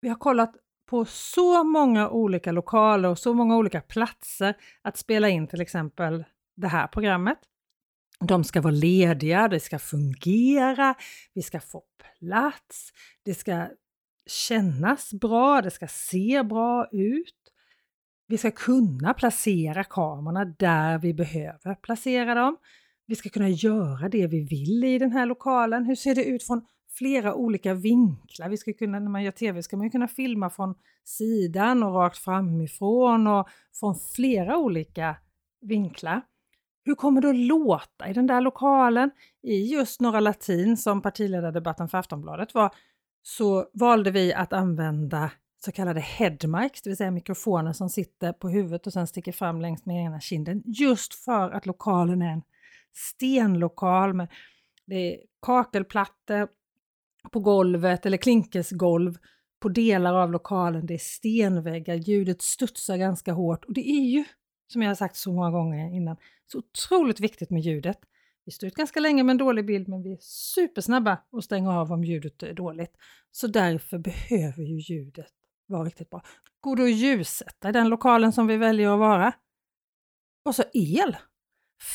Vi 0.00 0.08
har 0.08 0.16
kollat 0.16 0.54
på 0.86 1.04
så 1.04 1.64
många 1.64 2.08
olika 2.08 2.52
lokaler 2.52 3.08
och 3.08 3.18
så 3.18 3.34
många 3.34 3.56
olika 3.56 3.80
platser 3.80 4.54
att 4.82 4.96
spela 4.96 5.28
in 5.28 5.46
till 5.46 5.60
exempel 5.60 6.24
det 6.56 6.68
här 6.68 6.86
programmet. 6.86 7.38
De 8.20 8.44
ska 8.44 8.60
vara 8.60 8.74
lediga, 8.74 9.48
det 9.48 9.60
ska 9.60 9.78
fungera, 9.78 10.94
vi 11.34 11.42
ska 11.42 11.60
få 11.60 11.82
plats, 12.18 12.92
det 13.22 13.34
ska 13.34 13.68
kännas 14.26 15.12
bra, 15.12 15.62
det 15.62 15.70
ska 15.70 15.86
se 15.88 16.42
bra 16.42 16.86
ut. 16.92 17.34
Vi 18.26 18.38
ska 18.38 18.50
kunna 18.50 19.14
placera 19.14 19.84
kamerorna 19.84 20.44
där 20.44 20.98
vi 20.98 21.14
behöver 21.14 21.74
placera 21.74 22.34
dem. 22.34 22.56
Vi 23.06 23.14
ska 23.14 23.28
kunna 23.28 23.48
göra 23.48 24.08
det 24.08 24.26
vi 24.26 24.40
vill 24.40 24.84
i 24.84 24.98
den 24.98 25.12
här 25.12 25.26
lokalen. 25.26 25.84
Hur 25.84 25.94
ser 25.94 26.14
det 26.14 26.24
ut 26.24 26.46
från 26.46 26.66
flera 26.98 27.34
olika 27.34 27.74
vinklar? 27.74 28.48
Vi 28.48 28.56
ska 28.56 28.72
kunna, 28.72 28.98
när 28.98 29.10
man 29.10 29.22
gör 29.22 29.30
tv 29.30 29.62
ska 29.62 29.76
man 29.76 29.90
kunna 29.90 30.08
filma 30.08 30.50
från 30.50 30.74
sidan 31.04 31.82
och 31.82 31.94
rakt 31.94 32.18
framifrån 32.18 33.26
och 33.26 33.48
från 33.80 33.94
flera 34.14 34.58
olika 34.58 35.16
vinklar 35.60 36.22
hur 36.84 36.94
kommer 36.94 37.20
det 37.20 37.28
att 37.28 37.36
låta 37.36 38.08
i 38.08 38.12
den 38.12 38.26
där 38.26 38.40
lokalen? 38.40 39.10
I 39.42 39.72
just 39.72 40.00
Norra 40.00 40.20
Latin 40.20 40.76
som 40.76 41.02
partiledardebatten 41.02 41.88
för 41.88 41.98
Aftonbladet 41.98 42.54
var, 42.54 42.74
så 43.22 43.66
valde 43.72 44.10
vi 44.10 44.34
att 44.34 44.52
använda 44.52 45.30
så 45.64 45.72
kallade 45.72 46.00
headmics, 46.00 46.82
det 46.82 46.90
vill 46.90 46.96
säga 46.96 47.10
mikrofoner 47.10 47.72
som 47.72 47.90
sitter 47.90 48.32
på 48.32 48.48
huvudet 48.48 48.86
och 48.86 48.92
sen 48.92 49.06
sticker 49.06 49.32
fram 49.32 49.60
längs 49.60 49.86
med 49.86 50.04
ena 50.04 50.20
kinden, 50.20 50.62
just 50.66 51.14
för 51.14 51.50
att 51.50 51.66
lokalen 51.66 52.22
är 52.22 52.32
en 52.32 52.42
stenlokal 52.92 54.14
med 54.14 54.28
det 54.86 54.94
är 54.94 55.20
kakelplattor 55.42 56.48
på 57.30 57.40
golvet 57.40 58.06
eller 58.06 58.16
klinkersgolv 58.16 59.18
på 59.60 59.68
delar 59.68 60.14
av 60.14 60.32
lokalen. 60.32 60.86
Det 60.86 60.94
är 60.94 60.98
stenväggar, 60.98 61.94
ljudet 61.94 62.42
studsar 62.42 62.96
ganska 62.96 63.32
hårt 63.32 63.64
och 63.64 63.74
det 63.74 63.88
är 63.90 64.04
ju, 64.04 64.24
som 64.72 64.82
jag 64.82 64.90
har 64.90 64.94
sagt 64.94 65.16
så 65.16 65.32
många 65.32 65.50
gånger 65.50 65.94
innan, 65.94 66.16
så 66.46 66.58
otroligt 66.58 67.20
viktigt 67.20 67.50
med 67.50 67.62
ljudet. 67.62 67.98
Vi 68.44 68.52
står 68.52 68.66
ut 68.66 68.74
ganska 68.74 69.00
länge 69.00 69.22
med 69.22 69.30
en 69.30 69.38
dålig 69.38 69.66
bild 69.66 69.88
men 69.88 70.02
vi 70.02 70.12
är 70.12 70.18
supersnabba 70.20 71.18
att 71.32 71.44
stänga 71.44 71.80
av 71.80 71.92
om 71.92 72.04
ljudet 72.04 72.42
är 72.42 72.54
dåligt. 72.54 72.96
Så 73.30 73.46
därför 73.46 73.98
behöver 73.98 74.62
ju 74.62 74.78
ljudet 74.78 75.32
vara 75.66 75.84
riktigt 75.84 76.10
bra. 76.10 76.22
Går 76.60 76.76
det 76.76 76.84
att 76.84 76.90
ljussätta 76.90 77.68
i 77.68 77.72
den 77.72 77.88
lokalen 77.88 78.32
som 78.32 78.46
vi 78.46 78.56
väljer 78.56 78.92
att 78.92 78.98
vara? 78.98 79.32
Och 80.44 80.54
så 80.54 80.62
el! 80.72 81.16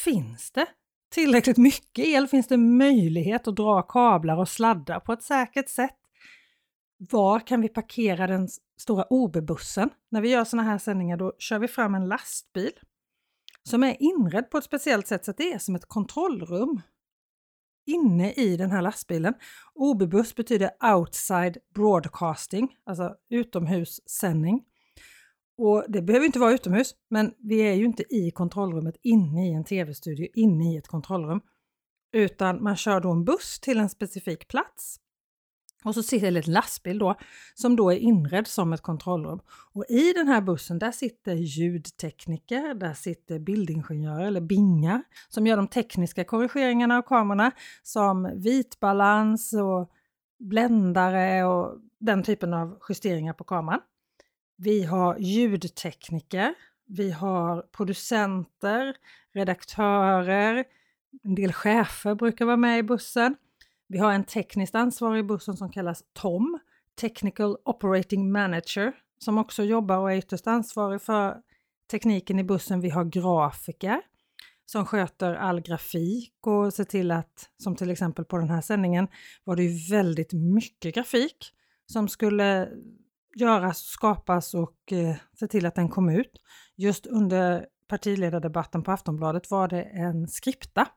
Finns 0.03 0.51
det 0.51 0.67
tillräckligt 1.11 1.57
mycket 1.57 2.05
el? 2.05 2.27
Finns 2.27 2.47
det 2.47 2.57
möjlighet 2.57 3.47
att 3.47 3.55
dra 3.55 3.81
kablar 3.81 4.37
och 4.37 4.49
sladdar 4.49 4.99
på 4.99 5.13
ett 5.13 5.23
säkert 5.23 5.69
sätt? 5.69 5.95
Var 6.97 7.39
kan 7.39 7.61
vi 7.61 7.69
parkera 7.69 8.27
den 8.27 8.47
stora 8.77 9.05
OB-bussen? 9.09 9.89
När 10.11 10.21
vi 10.21 10.29
gör 10.29 10.43
sådana 10.43 10.69
här 10.69 10.77
sändningar 10.77 11.17
då 11.17 11.33
kör 11.39 11.59
vi 11.59 11.67
fram 11.67 11.95
en 11.95 12.07
lastbil 12.07 12.71
som 13.63 13.83
är 13.83 13.97
inredd 13.99 14.49
på 14.49 14.57
ett 14.57 14.63
speciellt 14.63 15.07
sätt 15.07 15.25
så 15.25 15.31
att 15.31 15.37
det 15.37 15.53
är 15.53 15.59
som 15.59 15.75
ett 15.75 15.85
kontrollrum 15.85 16.81
inne 17.85 18.31
i 18.33 18.57
den 18.57 18.71
här 18.71 18.81
lastbilen. 18.81 19.33
OB-buss 19.73 20.35
betyder 20.35 20.71
outside 20.95 21.57
broadcasting, 21.73 22.75
alltså 22.85 23.15
utomhussändning. 23.29 24.63
Och 25.57 25.85
det 25.87 26.01
behöver 26.01 26.25
inte 26.25 26.39
vara 26.39 26.53
utomhus, 26.53 26.95
men 27.09 27.33
vi 27.37 27.59
är 27.59 27.73
ju 27.73 27.85
inte 27.85 28.15
i 28.15 28.31
kontrollrummet 28.31 28.95
inne 29.01 29.49
i 29.49 29.53
en 29.53 29.63
tv-studio, 29.63 30.27
inne 30.33 30.73
i 30.73 30.77
ett 30.77 30.87
kontrollrum. 30.87 31.41
Utan 32.11 32.63
man 32.63 32.75
kör 32.75 33.01
då 33.01 33.11
en 33.11 33.25
buss 33.25 33.59
till 33.59 33.79
en 33.79 33.89
specifik 33.89 34.47
plats 34.47 34.99
och 35.83 35.95
så 35.95 36.03
sitter 36.03 36.31
det 36.31 36.47
en 36.47 36.53
lastbil 36.53 36.99
då 36.99 37.15
som 37.53 37.75
då 37.75 37.91
är 37.91 37.97
inredd 37.97 38.47
som 38.47 38.73
ett 38.73 38.81
kontrollrum. 38.81 39.39
Och 39.73 39.85
i 39.89 40.13
den 40.13 40.27
här 40.27 40.41
bussen 40.41 40.79
där 40.79 40.91
sitter 40.91 41.33
ljudtekniker, 41.33 42.73
där 42.73 42.93
sitter 42.93 43.39
bildingenjörer 43.39 44.25
eller 44.25 44.41
bingar 44.41 45.03
som 45.29 45.47
gör 45.47 45.57
de 45.57 45.67
tekniska 45.67 46.23
korrigeringarna 46.23 46.97
av 46.97 47.01
kamerorna 47.01 47.51
som 47.83 48.31
vitbalans 48.35 49.53
och 49.53 49.91
bländare 50.39 51.43
och 51.43 51.79
den 51.99 52.23
typen 52.23 52.53
av 52.53 52.79
justeringar 52.89 53.33
på 53.33 53.43
kameran. 53.43 53.79
Vi 54.57 54.83
har 54.83 55.17
ljudtekniker, 55.19 56.53
vi 56.85 57.11
har 57.11 57.61
producenter, 57.61 58.95
redaktörer, 59.33 60.65
en 61.23 61.35
del 61.35 61.53
chefer 61.53 62.15
brukar 62.15 62.45
vara 62.45 62.57
med 62.57 62.79
i 62.79 62.83
bussen. 62.83 63.35
Vi 63.91 63.97
har 63.97 64.11
en 64.11 64.23
tekniskt 64.23 64.75
ansvarig 64.75 65.19
i 65.19 65.23
bussen 65.23 65.57
som 65.57 65.69
kallas 65.69 66.03
Tom, 66.13 66.59
Technical 66.95 67.57
Operating 67.65 68.31
Manager, 68.31 68.93
som 69.17 69.37
också 69.37 69.63
jobbar 69.63 69.97
och 69.97 70.11
är 70.11 70.17
ytterst 70.17 70.47
ansvarig 70.47 71.01
för 71.01 71.37
tekniken 71.91 72.39
i 72.39 72.43
bussen. 72.43 72.81
Vi 72.81 72.89
har 72.89 73.03
grafiker 73.03 74.01
som 74.65 74.85
sköter 74.85 75.33
all 75.35 75.61
grafik 75.61 76.33
och 76.47 76.73
ser 76.73 76.83
till 76.83 77.11
att, 77.11 77.49
som 77.63 77.75
till 77.75 77.91
exempel 77.91 78.25
på 78.25 78.37
den 78.37 78.49
här 78.49 78.61
sändningen, 78.61 79.07
var 79.43 79.55
det 79.55 79.63
ju 79.63 79.95
väldigt 79.95 80.33
mycket 80.33 80.95
grafik 80.95 81.53
som 81.85 82.07
skulle 82.07 82.69
göras, 83.35 83.79
skapas 83.79 84.53
och 84.53 84.91
eh, 84.91 85.15
se 85.39 85.47
till 85.47 85.65
att 85.65 85.75
den 85.75 85.89
kom 85.89 86.09
ut. 86.09 86.31
Just 86.75 87.07
under 87.07 87.65
partiledardebatten 87.87 88.83
på 88.83 88.91
Aftonbladet 88.91 89.51
var 89.51 89.67
det 89.67 89.81
en 89.83 90.27
skripta 90.27 90.87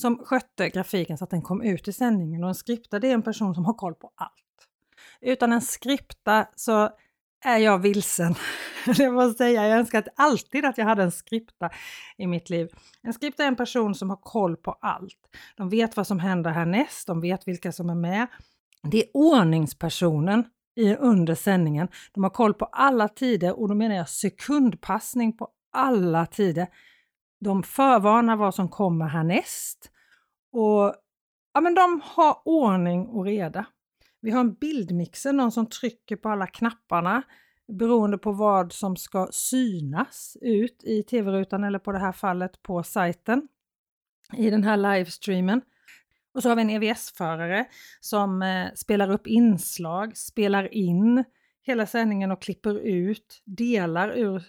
som 0.00 0.18
skötte 0.24 0.68
grafiken 0.68 1.18
så 1.18 1.24
att 1.24 1.30
den 1.30 1.42
kom 1.42 1.62
ut 1.62 1.88
i 1.88 1.92
sändningen 1.92 2.42
och 2.42 2.48
en 2.48 2.54
skripta 2.54 2.98
det 2.98 3.08
är 3.08 3.14
en 3.14 3.22
person 3.22 3.54
som 3.54 3.64
har 3.64 3.74
koll 3.74 3.94
på 3.94 4.12
allt. 4.14 4.32
Utan 5.20 5.52
en 5.52 5.60
skripta 5.60 6.46
så 6.56 6.90
är 7.44 7.58
jag 7.58 7.78
vilsen. 7.78 8.34
Det 8.96 9.10
måste 9.10 9.38
säga, 9.38 9.68
jag 9.68 9.78
önskar 9.78 10.04
alltid 10.16 10.64
att 10.64 10.78
jag 10.78 10.84
hade 10.84 11.02
en 11.02 11.12
skripta 11.12 11.70
i 12.16 12.26
mitt 12.26 12.50
liv. 12.50 12.68
En 13.02 13.12
skripta 13.12 13.42
är 13.42 13.48
en 13.48 13.56
person 13.56 13.94
som 13.94 14.10
har 14.10 14.16
koll 14.16 14.56
på 14.56 14.78
allt. 14.80 15.18
De 15.56 15.68
vet 15.68 15.96
vad 15.96 16.06
som 16.06 16.18
händer 16.18 16.50
härnäst, 16.50 17.06
de 17.06 17.20
vet 17.20 17.48
vilka 17.48 17.72
som 17.72 17.90
är 17.90 17.94
med. 17.94 18.26
Det 18.82 18.98
är 18.98 19.10
ordningspersonen 19.14 20.44
i, 20.76 20.94
under 20.94 21.34
sändningen. 21.34 21.88
De 22.12 22.22
har 22.22 22.30
koll 22.30 22.54
på 22.54 22.64
alla 22.64 23.08
tider 23.08 23.60
och 23.60 23.68
då 23.68 23.74
menar 23.74 23.94
jag 23.94 24.08
sekundpassning 24.08 25.36
på 25.36 25.48
alla 25.72 26.26
tider. 26.26 26.66
De 27.40 27.62
förvarnar 27.62 28.36
vad 28.36 28.54
som 28.54 28.68
kommer 28.68 29.06
härnäst 29.06 29.90
och 30.52 30.94
ja, 31.54 31.60
men 31.60 31.74
de 31.74 32.00
har 32.04 32.42
ordning 32.44 33.06
och 33.06 33.24
reda. 33.24 33.66
Vi 34.20 34.30
har 34.30 34.40
en 34.40 34.54
bildmixer, 34.54 35.32
någon 35.32 35.52
som 35.52 35.66
trycker 35.66 36.16
på 36.16 36.28
alla 36.28 36.46
knapparna 36.46 37.22
beroende 37.72 38.18
på 38.18 38.32
vad 38.32 38.72
som 38.72 38.96
ska 38.96 39.28
synas 39.32 40.36
ut 40.40 40.84
i 40.84 41.02
tv-rutan 41.02 41.64
eller 41.64 41.78
på 41.78 41.92
det 41.92 41.98
här 41.98 42.12
fallet 42.12 42.62
på 42.62 42.82
sajten 42.82 43.48
i 44.36 44.50
den 44.50 44.64
här 44.64 44.76
livestreamen. 44.76 45.62
Och 46.34 46.42
så 46.42 46.48
har 46.48 46.56
vi 46.56 46.62
en 46.62 46.70
EVS-förare 46.70 47.66
som 48.00 48.42
eh, 48.42 48.66
spelar 48.74 49.10
upp 49.10 49.26
inslag, 49.26 50.16
spelar 50.16 50.74
in 50.74 51.24
hela 51.62 51.86
sändningen 51.86 52.30
och 52.30 52.42
klipper 52.42 52.78
ut 52.78 53.42
delar 53.44 54.18
ur 54.18 54.44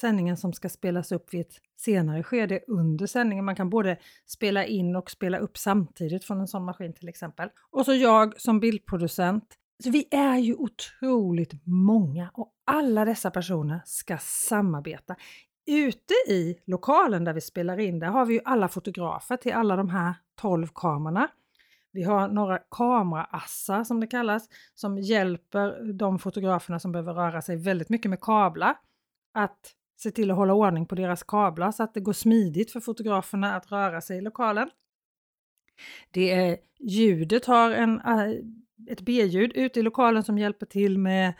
sändningen 0.00 0.36
som 0.36 0.52
ska 0.52 0.68
spelas 0.68 1.12
upp 1.12 1.34
vid 1.34 1.40
ett 1.40 1.60
senare 1.76 2.22
skede 2.22 2.60
under 2.66 3.06
sändningen. 3.06 3.44
Man 3.44 3.56
kan 3.56 3.70
både 3.70 3.98
spela 4.26 4.64
in 4.64 4.96
och 4.96 5.10
spela 5.10 5.38
upp 5.38 5.58
samtidigt 5.58 6.24
från 6.24 6.40
en 6.40 6.48
sån 6.48 6.64
maskin 6.64 6.92
till 6.92 7.08
exempel. 7.08 7.48
Och 7.70 7.84
så 7.84 7.94
jag 7.94 8.40
som 8.40 8.60
bildproducent. 8.60 9.44
Så 9.84 9.90
vi 9.90 10.08
är 10.10 10.36
ju 10.36 10.54
otroligt 10.54 11.52
många 11.64 12.30
och 12.34 12.52
alla 12.64 13.04
dessa 13.04 13.30
personer 13.30 13.80
ska 13.84 14.18
samarbeta. 14.18 15.16
Ute 15.66 16.14
i 16.28 16.58
lokalen 16.66 17.24
där 17.24 17.32
vi 17.32 17.40
spelar 17.40 17.80
in, 17.80 17.98
där 17.98 18.06
har 18.06 18.26
vi 18.26 18.34
ju 18.34 18.40
alla 18.44 18.68
fotografer 18.68 19.36
till 19.36 19.52
alla 19.52 19.76
de 19.76 19.90
här 19.90 20.14
12 20.40 20.68
kamerorna. 20.74 21.28
Vi 21.92 22.02
har 22.02 22.28
några 22.28 22.58
kameraassar 22.58 23.84
som 23.84 24.00
det 24.00 24.06
kallas, 24.06 24.48
som 24.74 24.98
hjälper 24.98 25.92
de 25.92 26.18
fotograferna 26.18 26.78
som 26.78 26.92
behöver 26.92 27.14
röra 27.14 27.42
sig 27.42 27.56
väldigt 27.56 27.88
mycket 27.88 28.10
med 28.10 28.20
kablar 28.20 28.76
att 29.34 29.72
se 29.96 30.10
till 30.10 30.30
att 30.30 30.36
hålla 30.36 30.54
ordning 30.54 30.86
på 30.86 30.94
deras 30.94 31.22
kablar 31.22 31.72
så 31.72 31.82
att 31.82 31.94
det 31.94 32.00
går 32.00 32.12
smidigt 32.12 32.70
för 32.70 32.80
fotograferna 32.80 33.56
att 33.56 33.72
röra 33.72 34.00
sig 34.00 34.18
i 34.18 34.20
lokalen. 34.20 34.70
Det 36.10 36.30
är, 36.30 36.56
ljudet 36.80 37.44
har 37.46 37.70
en, 37.70 38.00
eh, 38.00 38.30
ett 38.88 39.00
B-ljud 39.00 39.52
ute 39.54 39.80
i 39.80 39.82
lokalen 39.82 40.22
som 40.22 40.38
hjälper 40.38 40.66
till 40.66 40.98
med 40.98 41.34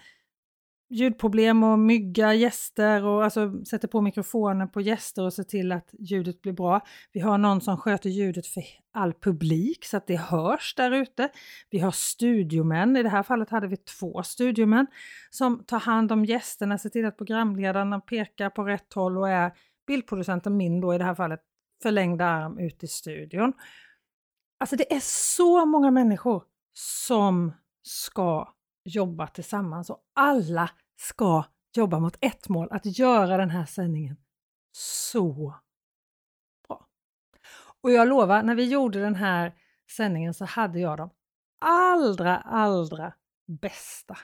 ljudproblem 0.88 1.62
och 1.62 1.78
mygga 1.78 2.34
gäster 2.34 3.04
och 3.04 3.24
alltså 3.24 3.64
sätter 3.64 3.88
på 3.88 4.00
mikrofonen 4.00 4.68
på 4.68 4.80
gäster 4.80 5.24
och 5.24 5.32
ser 5.32 5.42
till 5.42 5.72
att 5.72 5.90
ljudet 5.98 6.42
blir 6.42 6.52
bra. 6.52 6.80
Vi 7.12 7.20
har 7.20 7.38
någon 7.38 7.60
som 7.60 7.76
sköter 7.76 8.10
ljudet 8.10 8.46
för 8.46 8.62
all 8.92 9.12
publik 9.12 9.84
så 9.84 9.96
att 9.96 10.06
det 10.06 10.16
hörs 10.16 10.74
där 10.74 10.90
ute. 10.90 11.28
Vi 11.70 11.78
har 11.78 11.90
studiomän, 11.90 12.96
i 12.96 13.02
det 13.02 13.08
här 13.08 13.22
fallet 13.22 13.50
hade 13.50 13.66
vi 13.66 13.76
två 13.76 14.22
studiomän 14.22 14.86
som 15.30 15.64
tar 15.64 15.80
hand 15.80 16.12
om 16.12 16.24
gästerna, 16.24 16.78
ser 16.78 16.90
till 16.90 17.06
att 17.06 17.16
programledarna 17.16 18.00
pekar 18.00 18.50
på 18.50 18.64
rätt 18.64 18.92
håll 18.92 19.18
och 19.18 19.28
är 19.28 19.52
bildproducenten 19.86 20.56
min 20.56 20.80
då 20.80 20.94
i 20.94 20.98
det 20.98 21.04
här 21.04 21.14
fallet 21.14 21.40
förlängda 21.82 22.24
arm 22.24 22.58
ut 22.58 22.84
i 22.84 22.86
studion. 22.86 23.52
Alltså 24.60 24.76
det 24.76 24.94
är 24.94 25.00
så 25.02 25.66
många 25.66 25.90
människor 25.90 26.42
som 26.72 27.52
ska 27.82 28.55
jobba 28.86 29.26
tillsammans 29.26 29.90
och 29.90 30.02
alla 30.14 30.70
ska 30.96 31.44
jobba 31.76 31.98
mot 31.98 32.16
ett 32.20 32.48
mål, 32.48 32.68
att 32.70 32.98
göra 32.98 33.36
den 33.36 33.50
här 33.50 33.66
sändningen 33.66 34.16
så 34.72 35.54
bra. 36.68 36.88
Och 37.80 37.92
jag 37.92 38.08
lovar, 38.08 38.42
när 38.42 38.54
vi 38.54 38.64
gjorde 38.64 39.00
den 39.00 39.14
här 39.14 39.54
sändningen 39.96 40.34
så 40.34 40.44
hade 40.44 40.80
jag 40.80 40.98
de 40.98 41.10
allra, 41.60 42.36
allra 42.36 43.14
bästa, 43.46 44.18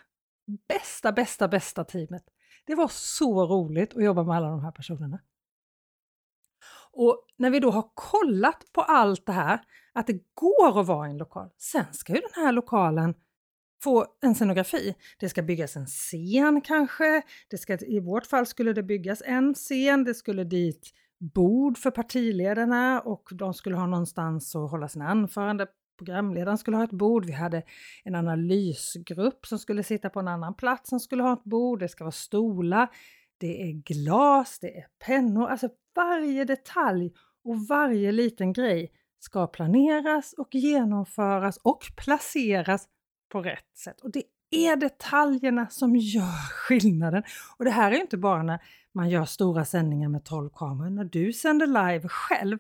bästa, 0.68 1.12
bästa, 1.12 1.48
bästa 1.48 1.84
teamet. 1.84 2.24
Det 2.66 2.74
var 2.74 2.88
så 2.88 3.46
roligt 3.46 3.96
att 3.96 4.04
jobba 4.04 4.22
med 4.22 4.36
alla 4.36 4.48
de 4.48 4.60
här 4.60 4.72
personerna. 4.72 5.20
Och 6.92 7.26
när 7.36 7.50
vi 7.50 7.60
då 7.60 7.70
har 7.70 7.90
kollat 7.94 8.64
på 8.72 8.80
allt 8.82 9.26
det 9.26 9.32
här, 9.32 9.60
att 9.92 10.06
det 10.06 10.34
går 10.34 10.80
att 10.80 10.86
vara 10.86 11.06
i 11.08 11.10
en 11.10 11.18
lokal, 11.18 11.50
sen 11.56 11.92
ska 11.92 12.14
ju 12.14 12.20
den 12.20 12.44
här 12.44 12.52
lokalen 12.52 13.14
få 13.82 14.06
en 14.20 14.34
scenografi. 14.34 14.94
Det 15.18 15.28
ska 15.28 15.42
byggas 15.42 15.76
en 15.76 15.86
scen 15.86 16.60
kanske. 16.60 17.22
Det 17.50 17.58
ska, 17.58 17.78
I 17.78 18.00
vårt 18.00 18.26
fall 18.26 18.46
skulle 18.46 18.72
det 18.72 18.82
byggas 18.82 19.22
en 19.26 19.54
scen. 19.54 20.04
Det 20.04 20.14
skulle 20.14 20.44
dit 20.44 20.90
bord 21.18 21.78
för 21.78 21.90
partiledarna 21.90 23.00
och 23.00 23.28
de 23.32 23.54
skulle 23.54 23.76
ha 23.76 23.86
någonstans 23.86 24.56
att 24.56 24.70
hålla 24.70 24.88
sina 24.88 25.08
anföranden. 25.08 25.66
Programledaren 25.98 26.58
skulle 26.58 26.76
ha 26.76 26.84
ett 26.84 26.90
bord. 26.90 27.26
Vi 27.26 27.32
hade 27.32 27.62
en 28.04 28.14
analysgrupp 28.14 29.46
som 29.46 29.58
skulle 29.58 29.82
sitta 29.82 30.10
på 30.10 30.20
en 30.20 30.28
annan 30.28 30.54
plats 30.54 30.90
som 30.90 31.00
skulle 31.00 31.22
ha 31.22 31.32
ett 31.32 31.44
bord. 31.44 31.80
Det 31.80 31.88
ska 31.88 32.04
vara 32.04 32.12
stolar. 32.12 32.88
Det 33.38 33.62
är 33.62 33.72
glas, 33.72 34.58
det 34.58 34.78
är 34.78 34.86
pennor. 35.06 35.48
Alltså 35.48 35.68
varje 35.94 36.44
detalj 36.44 37.12
och 37.44 37.66
varje 37.68 38.12
liten 38.12 38.52
grej 38.52 38.92
ska 39.18 39.46
planeras 39.46 40.32
och 40.32 40.54
genomföras 40.54 41.56
och 41.56 41.84
placeras 41.96 42.88
på 43.32 43.42
rätt 43.42 43.76
sätt. 43.76 44.00
Och 44.00 44.10
det 44.12 44.22
är 44.50 44.76
detaljerna 44.76 45.68
som 45.68 45.96
gör 45.96 46.50
skillnaden. 46.50 47.22
Och 47.58 47.64
det 47.64 47.70
här 47.70 47.92
är 47.92 48.00
inte 48.00 48.16
bara 48.16 48.42
när 48.42 48.58
man 48.94 49.10
gör 49.10 49.24
stora 49.24 49.64
sändningar 49.64 50.08
med 50.08 50.24
12 50.24 50.50
kameror. 50.50 50.90
När 50.90 51.04
du 51.04 51.32
sänder 51.32 51.66
live 51.66 52.08
själv 52.08 52.58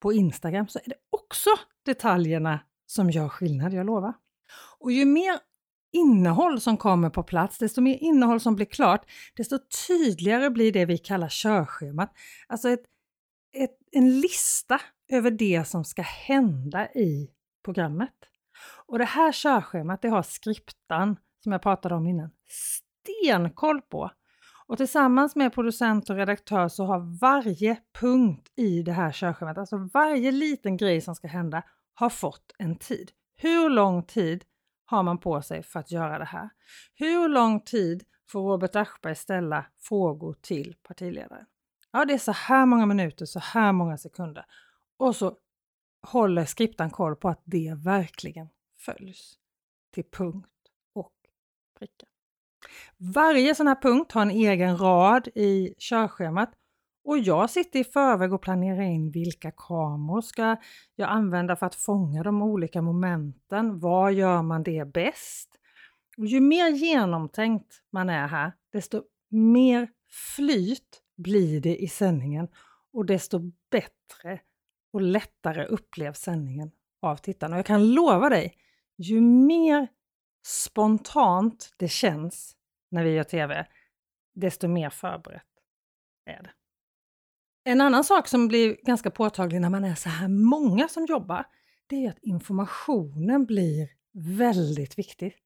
på 0.00 0.12
Instagram 0.12 0.68
så 0.68 0.78
är 0.78 0.88
det 0.88 0.96
också 1.10 1.50
detaljerna 1.84 2.60
som 2.86 3.10
gör 3.10 3.28
skillnad, 3.28 3.72
jag 3.72 3.86
lovar. 3.86 4.14
Och 4.78 4.92
ju 4.92 5.04
mer 5.04 5.38
innehåll 5.92 6.60
som 6.60 6.76
kommer 6.76 7.10
på 7.10 7.22
plats, 7.22 7.58
desto 7.58 7.80
mer 7.80 7.98
innehåll 8.00 8.40
som 8.40 8.56
blir 8.56 8.66
klart, 8.66 9.10
desto 9.36 9.58
tydligare 9.86 10.50
blir 10.50 10.72
det 10.72 10.84
vi 10.84 10.98
kallar 10.98 11.28
körschemat. 11.28 12.12
Alltså 12.46 12.68
ett, 12.68 12.84
ett, 13.56 13.78
en 13.90 14.20
lista 14.20 14.80
över 15.08 15.30
det 15.30 15.64
som 15.68 15.84
ska 15.84 16.02
hända 16.02 16.88
i 16.92 17.30
programmet. 17.64 18.14
Och 18.86 18.98
det 18.98 19.04
här 19.04 19.32
körschemat 19.32 20.02
det 20.02 20.08
har 20.08 20.22
skriptan, 20.22 21.16
som 21.42 21.52
jag 21.52 21.62
pratade 21.62 21.94
om 21.94 22.06
innan, 22.06 22.30
stenkoll 22.48 23.82
på. 23.82 24.10
Och 24.66 24.76
tillsammans 24.76 25.36
med 25.36 25.54
producent 25.54 26.10
och 26.10 26.16
redaktör 26.16 26.68
så 26.68 26.84
har 26.84 27.20
varje 27.20 27.76
punkt 28.00 28.52
i 28.56 28.82
det 28.82 28.92
här 28.92 29.12
körschemat, 29.12 29.58
alltså 29.58 29.88
varje 29.94 30.32
liten 30.32 30.76
grej 30.76 31.00
som 31.00 31.14
ska 31.14 31.28
hända, 31.28 31.62
har 31.94 32.10
fått 32.10 32.54
en 32.58 32.76
tid. 32.76 33.10
Hur 33.36 33.68
lång 33.70 34.02
tid 34.02 34.44
har 34.84 35.02
man 35.02 35.18
på 35.18 35.42
sig 35.42 35.62
för 35.62 35.80
att 35.80 35.90
göra 35.90 36.18
det 36.18 36.24
här? 36.24 36.50
Hur 36.94 37.28
lång 37.28 37.60
tid 37.60 38.04
får 38.28 38.52
Robert 38.52 38.76
Aschberg 38.76 39.14
ställa 39.14 39.66
frågor 39.78 40.36
till 40.42 40.76
partiledaren? 40.88 41.46
Ja, 41.92 42.04
det 42.04 42.14
är 42.14 42.18
så 42.18 42.32
här 42.32 42.66
många 42.66 42.86
minuter, 42.86 43.26
så 43.26 43.38
här 43.38 43.72
många 43.72 43.98
sekunder. 43.98 44.44
Och 44.96 45.16
så 45.16 45.36
håller 46.02 46.44
skriptan 46.44 46.90
koll 46.90 47.16
på 47.16 47.28
att 47.28 47.42
det 47.44 47.74
verkligen 47.84 48.48
följs 48.84 49.38
till 49.94 50.04
punkt 50.04 50.48
och 50.94 51.12
pricka. 51.78 52.06
Varje 52.96 53.54
sån 53.54 53.66
här 53.66 53.82
punkt 53.82 54.12
har 54.12 54.22
en 54.22 54.30
egen 54.30 54.78
rad 54.78 55.28
i 55.34 55.74
körschemat 55.78 56.52
och 57.04 57.18
jag 57.18 57.50
sitter 57.50 57.78
i 57.78 57.84
förväg 57.84 58.32
och 58.32 58.42
planerar 58.42 58.82
in 58.82 59.10
vilka 59.10 59.50
kameror 59.50 60.20
ska 60.20 60.56
jag 60.94 61.08
använda 61.08 61.56
för 61.56 61.66
att 61.66 61.74
fånga 61.74 62.22
de 62.22 62.42
olika 62.42 62.82
momenten. 62.82 63.78
Var 63.78 64.10
gör 64.10 64.42
man 64.42 64.62
det 64.62 64.92
bäst? 64.92 65.50
Och 66.16 66.26
ju 66.26 66.40
mer 66.40 66.68
genomtänkt 66.68 67.82
man 67.90 68.08
är 68.08 68.26
här, 68.26 68.52
desto 68.72 69.02
mer 69.28 69.88
flyt 70.36 71.02
blir 71.16 71.60
det 71.60 71.76
i 71.76 71.88
sändningen 71.88 72.48
och 72.92 73.06
desto 73.06 73.40
bättre 73.70 74.40
och 74.92 75.02
lättare 75.02 75.64
upplevs 75.64 76.18
sändningen 76.18 76.70
av 77.02 77.16
tittarna. 77.16 77.56
Och 77.56 77.58
jag 77.58 77.66
kan 77.66 77.94
lova 77.94 78.28
dig, 78.28 78.54
ju 78.98 79.20
mer 79.20 79.88
spontant 80.46 81.74
det 81.76 81.88
känns 81.88 82.56
när 82.90 83.04
vi 83.04 83.10
gör 83.10 83.24
TV, 83.24 83.66
desto 84.34 84.68
mer 84.68 84.90
förberett 84.90 85.42
är 86.26 86.42
det. 86.42 86.50
En 87.64 87.80
annan 87.80 88.04
sak 88.04 88.28
som 88.28 88.48
blir 88.48 88.76
ganska 88.82 89.10
påtaglig 89.10 89.60
när 89.60 89.70
man 89.70 89.84
är 89.84 89.94
så 89.94 90.08
här 90.08 90.28
många 90.28 90.88
som 90.88 91.06
jobbar, 91.06 91.46
det 91.86 92.06
är 92.06 92.10
att 92.10 92.18
informationen 92.22 93.46
blir 93.46 93.88
väldigt 94.12 94.98
viktig. 94.98 95.36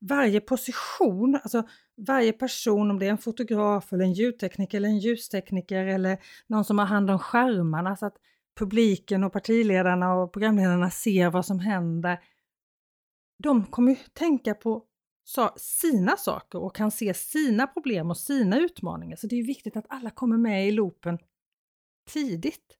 Varje 0.00 0.40
position, 0.40 1.34
alltså 1.34 1.68
varje 1.96 2.32
person, 2.32 2.90
om 2.90 2.98
det 2.98 3.06
är 3.06 3.10
en 3.10 3.18
fotograf 3.18 3.92
eller 3.92 4.04
en 4.04 4.12
ljudtekniker 4.12 4.78
eller 4.78 4.88
en 4.88 4.98
ljustekniker 4.98 5.86
eller 5.86 6.18
någon 6.46 6.64
som 6.64 6.78
har 6.78 6.86
hand 6.86 7.10
om 7.10 7.18
skärmarna 7.18 7.96
så 7.96 8.06
att 8.06 8.16
publiken 8.58 9.24
och 9.24 9.32
partiledarna 9.32 10.14
och 10.14 10.32
programledarna 10.32 10.90
ser 10.90 11.30
vad 11.30 11.46
som 11.46 11.60
händer. 11.60 12.20
De 13.42 13.66
kommer 13.66 13.90
ju 13.90 13.96
tänka 14.12 14.54
på 14.54 14.84
sina 15.56 16.16
saker 16.16 16.62
och 16.62 16.74
kan 16.74 16.90
se 16.90 17.14
sina 17.14 17.66
problem 17.66 18.10
och 18.10 18.16
sina 18.16 18.58
utmaningar. 18.58 19.16
Så 19.16 19.26
det 19.26 19.36
är 19.36 19.46
viktigt 19.46 19.76
att 19.76 19.86
alla 19.88 20.10
kommer 20.10 20.36
med 20.36 20.68
i 20.68 20.70
loopen 20.70 21.18
tidigt. 22.08 22.76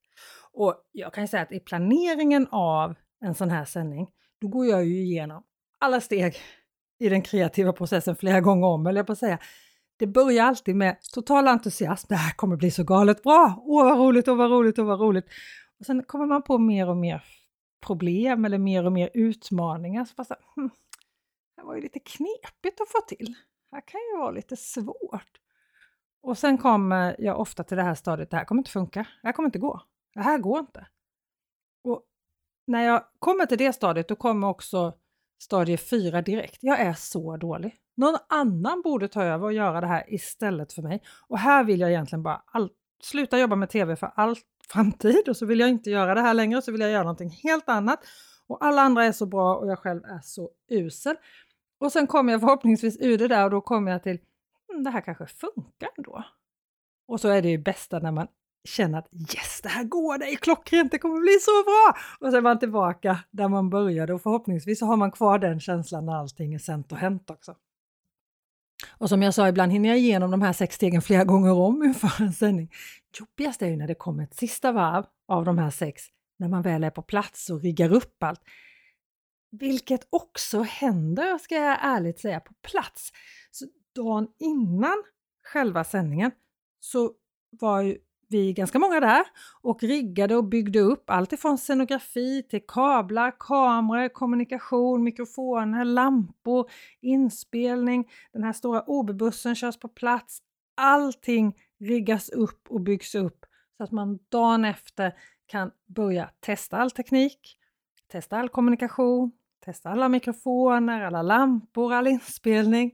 Och 0.53 0.75
jag 0.93 1.15
kan 1.15 1.29
säga 1.29 1.43
att 1.43 1.53
i 1.53 1.61
planeringen 1.61 2.47
av 2.51 2.95
en 3.21 3.35
sån 3.35 3.51
här 3.51 3.65
sändning, 3.65 4.09
då 4.41 4.49
går 4.49 4.67
jag 4.67 4.85
ju 4.85 5.03
igenom 5.03 5.43
alla 5.79 6.01
steg 6.01 6.37
i 6.99 7.09
den 7.09 7.23
kreativa 7.23 7.73
processen 7.73 8.17
flera 8.17 8.41
gånger 8.41 8.67
om, 8.67 8.87
eller 8.87 8.99
jag 8.99 9.07
på 9.07 9.13
att 9.13 9.19
säga. 9.19 9.39
Det 9.99 10.07
börjar 10.07 10.45
alltid 10.45 10.77
med 10.77 11.01
total 11.15 11.49
entusiasm. 11.49 12.07
Det 12.09 12.15
här 12.15 12.33
kommer 12.33 12.57
bli 12.57 12.71
så 12.71 12.85
galet 12.85 13.23
bra! 13.23 13.63
Åh, 13.67 13.85
vad 13.85 13.99
roligt, 13.99 14.29
åh, 14.29 14.37
vad 14.37 14.51
roligt, 14.51 14.79
åh, 14.79 14.87
vad 14.87 15.01
roligt! 15.01 15.25
Och 15.81 15.87
sen 15.87 16.03
kommer 16.03 16.27
man 16.27 16.43
på 16.43 16.59
mer 16.59 16.89
och 16.89 16.97
mer 16.97 17.25
problem 17.81 18.45
eller 18.45 18.59
mer 18.59 18.87
och 18.87 18.93
mer 18.93 19.11
utmaningar. 19.15 20.05
Så 20.05 20.15
fast, 20.15 20.33
hm, 20.57 20.71
det 21.57 21.63
var 21.63 21.75
ju 21.75 21.81
lite 21.81 21.99
knepigt 21.99 22.81
att 22.81 22.89
få 22.89 23.01
till. 23.01 23.35
Det 23.71 23.77
här 23.77 23.81
kan 23.87 24.01
ju 24.13 24.19
vara 24.19 24.31
lite 24.31 24.57
svårt. 24.57 25.41
Och 26.21 26.39
sen 26.39 26.59
kommer 26.59 27.17
jag 27.19 27.41
ofta 27.41 27.65
till 27.65 27.77
det 27.77 27.83
här 27.83 27.95
stadiet, 27.95 28.31
det 28.31 28.37
här 28.37 28.45
kommer 28.45 28.61
inte 28.61 28.71
funka, 28.71 29.01
det 29.23 29.29
här 29.29 29.33
kommer 29.33 29.49
inte 29.49 29.59
gå, 29.59 29.83
det 30.15 30.21
här 30.21 30.39
går 30.39 30.59
inte. 30.59 30.87
Och 31.85 32.03
när 32.67 32.83
jag 32.83 33.05
kommer 33.19 33.47
till 33.47 33.59
det 33.59 33.73
stadiet, 33.73 34.09
då 34.09 34.17
kommer 34.17 34.49
också 34.49 34.95
stadie 35.39 35.77
4 35.77 36.23
direkt. 36.23 36.59
Jag 36.61 36.81
är 36.81 36.93
så 36.93 37.37
dålig. 37.37 37.77
Någon 37.95 38.17
annan 38.29 38.83
borde 38.83 39.09
ta 39.09 39.23
över 39.23 39.45
och 39.45 39.53
göra 39.53 39.81
det 39.81 39.87
här 39.87 40.15
istället 40.15 40.73
för 40.73 40.83
mig. 40.83 41.03
Och 41.29 41.39
här 41.39 41.65
vill 41.65 41.81
jag 41.81 41.91
egentligen 41.91 42.23
bara 42.23 42.43
all, 42.47 42.71
sluta 43.03 43.39
jobba 43.39 43.57
med 43.57 43.71
TV 43.71 43.97
för 43.97 44.13
allt 44.15 44.45
framtid 44.73 45.29
och 45.29 45.37
så 45.37 45.47
vill 45.47 45.61
jag 45.61 45.69
inte 45.69 45.91
göra 45.91 46.15
det 46.15 46.21
här 46.21 46.35
längre, 46.35 46.63
så 46.63 46.73
vill 46.73 46.81
jag 46.81 46.91
göra 46.91 47.03
någonting 47.03 47.31
helt 47.31 47.69
annat. 47.69 48.01
Och 48.47 48.65
alla 48.65 48.83
andra 48.83 49.05
är 49.05 49.13
så 49.13 49.27
bra 49.27 49.57
och 49.57 49.69
jag 49.69 49.79
själv 49.79 50.05
är 50.05 50.21
så 50.23 50.51
usel. 50.71 51.17
Och 51.81 51.93
sen 51.93 52.07
kommer 52.07 52.33
jag 52.33 52.41
förhoppningsvis 52.41 52.97
ur 53.01 53.19
det 53.19 53.29
där 53.29 53.45
och 53.45 53.51
då 53.51 53.61
kommer 53.61 53.93
jag 53.93 54.03
till 54.03 54.19
hm, 54.69 54.85
det 54.85 54.91
här 54.91 55.01
kanske 55.01 55.27
funkar 55.27 55.89
ändå. 55.97 56.25
Och 57.09 57.21
så 57.21 57.29
är 57.29 57.43
det 57.43 57.49
ju 57.49 57.59
bästa 57.59 57.99
när 57.99 58.13
man 58.13 58.27
känner 58.65 58.99
att 58.99 59.09
yes, 59.13 59.61
det 59.63 59.69
här 59.69 59.85
går, 59.85 60.19
det 60.19 60.33
är 60.33 60.37
klockrent, 60.37 60.91
det 60.91 60.99
kommer 60.99 61.21
bli 61.21 61.39
så 61.41 61.65
bra! 61.65 62.03
Och 62.21 62.33
så 62.33 62.37
är 62.37 62.41
man 62.41 62.59
tillbaka 62.59 63.19
där 63.31 63.49
man 63.49 63.71
började 63.71 64.15
och 64.15 64.23
förhoppningsvis 64.23 64.79
så 64.79 64.87
har 64.87 64.97
man 64.97 65.13
kvar 65.13 65.39
den 65.39 65.61
känslan 65.61 66.07
när 66.07 66.15
allting 66.15 66.55
är 66.55 66.59
sent 66.59 66.93
och 66.93 66.99
hänt 66.99 67.31
också. 67.31 67.55
Och 68.99 69.09
som 69.09 69.23
jag 69.23 69.35
sa, 69.35 69.49
ibland 69.49 69.73
hinner 69.73 69.89
jag 69.89 69.99
igenom 69.99 70.31
de 70.31 70.43
här 70.43 70.53
sex 70.53 70.75
stegen 70.75 71.03
flera 71.03 71.25
gånger 71.25 71.53
om 71.53 71.83
inför 71.83 72.23
en 72.23 72.33
sändning. 72.33 72.73
Jobbigast 73.19 73.63
är 73.63 73.67
ju 73.67 73.77
när 73.77 73.87
det 73.87 73.95
kommer 73.95 74.23
ett 74.25 74.35
sista 74.35 74.73
varv 74.73 75.05
av 75.29 75.45
de 75.45 75.59
här 75.59 75.71
sex, 75.71 76.03
när 76.39 76.49
man 76.49 76.63
väl 76.63 76.85
är 76.85 76.91
på 76.91 77.03
plats 77.03 77.51
och 77.51 77.61
riggar 77.61 77.93
upp 77.93 78.23
allt. 78.23 78.41
Vilket 79.51 80.07
också 80.11 80.63
händer, 80.63 81.39
ska 81.39 81.55
jag 81.55 81.79
ärligt 81.83 82.21
säga, 82.21 82.41
på 82.41 82.55
plats. 82.63 83.13
Så 83.51 83.67
dagen 83.95 84.29
innan 84.39 85.05
själva 85.53 85.85
sändningen 85.85 86.31
så 86.81 87.13
var 87.51 87.83
ju 87.83 87.99
vi 88.29 88.53
ganska 88.53 88.79
många 88.79 89.01
där 89.01 89.25
och 89.63 89.83
riggade 89.83 90.37
och 90.37 90.45
byggde 90.45 90.81
upp 90.81 91.11
allt 91.11 91.33
ifrån 91.33 91.59
scenografi 91.59 92.43
till 92.43 92.67
kablar, 92.69 93.35
kameror, 93.39 94.09
kommunikation, 94.09 95.05
mikrofoner, 95.05 95.85
lampor, 95.85 96.71
inspelning. 97.01 98.09
Den 98.33 98.45
här 98.45 98.53
stora 98.53 98.85
OB-bussen 98.87 99.55
körs 99.55 99.79
på 99.79 99.89
plats. 99.89 100.39
Allting 100.77 101.57
riggas 101.81 102.29
upp 102.29 102.67
och 102.69 102.81
byggs 102.81 103.15
upp 103.15 103.47
så 103.77 103.85
att 103.85 103.93
man 103.93 104.19
dagen 104.29 104.65
efter 104.65 105.15
kan 105.47 105.71
börja 105.87 106.31
testa 106.41 106.77
all 106.77 106.91
teknik, 106.91 107.57
testa 108.13 108.39
all 108.39 108.49
kommunikation, 108.49 109.33
testa 109.65 109.91
alla 109.91 110.09
mikrofoner, 110.09 111.05
alla 111.05 111.23
lampor, 111.23 111.93
all 111.93 112.07
inspelning 112.07 112.93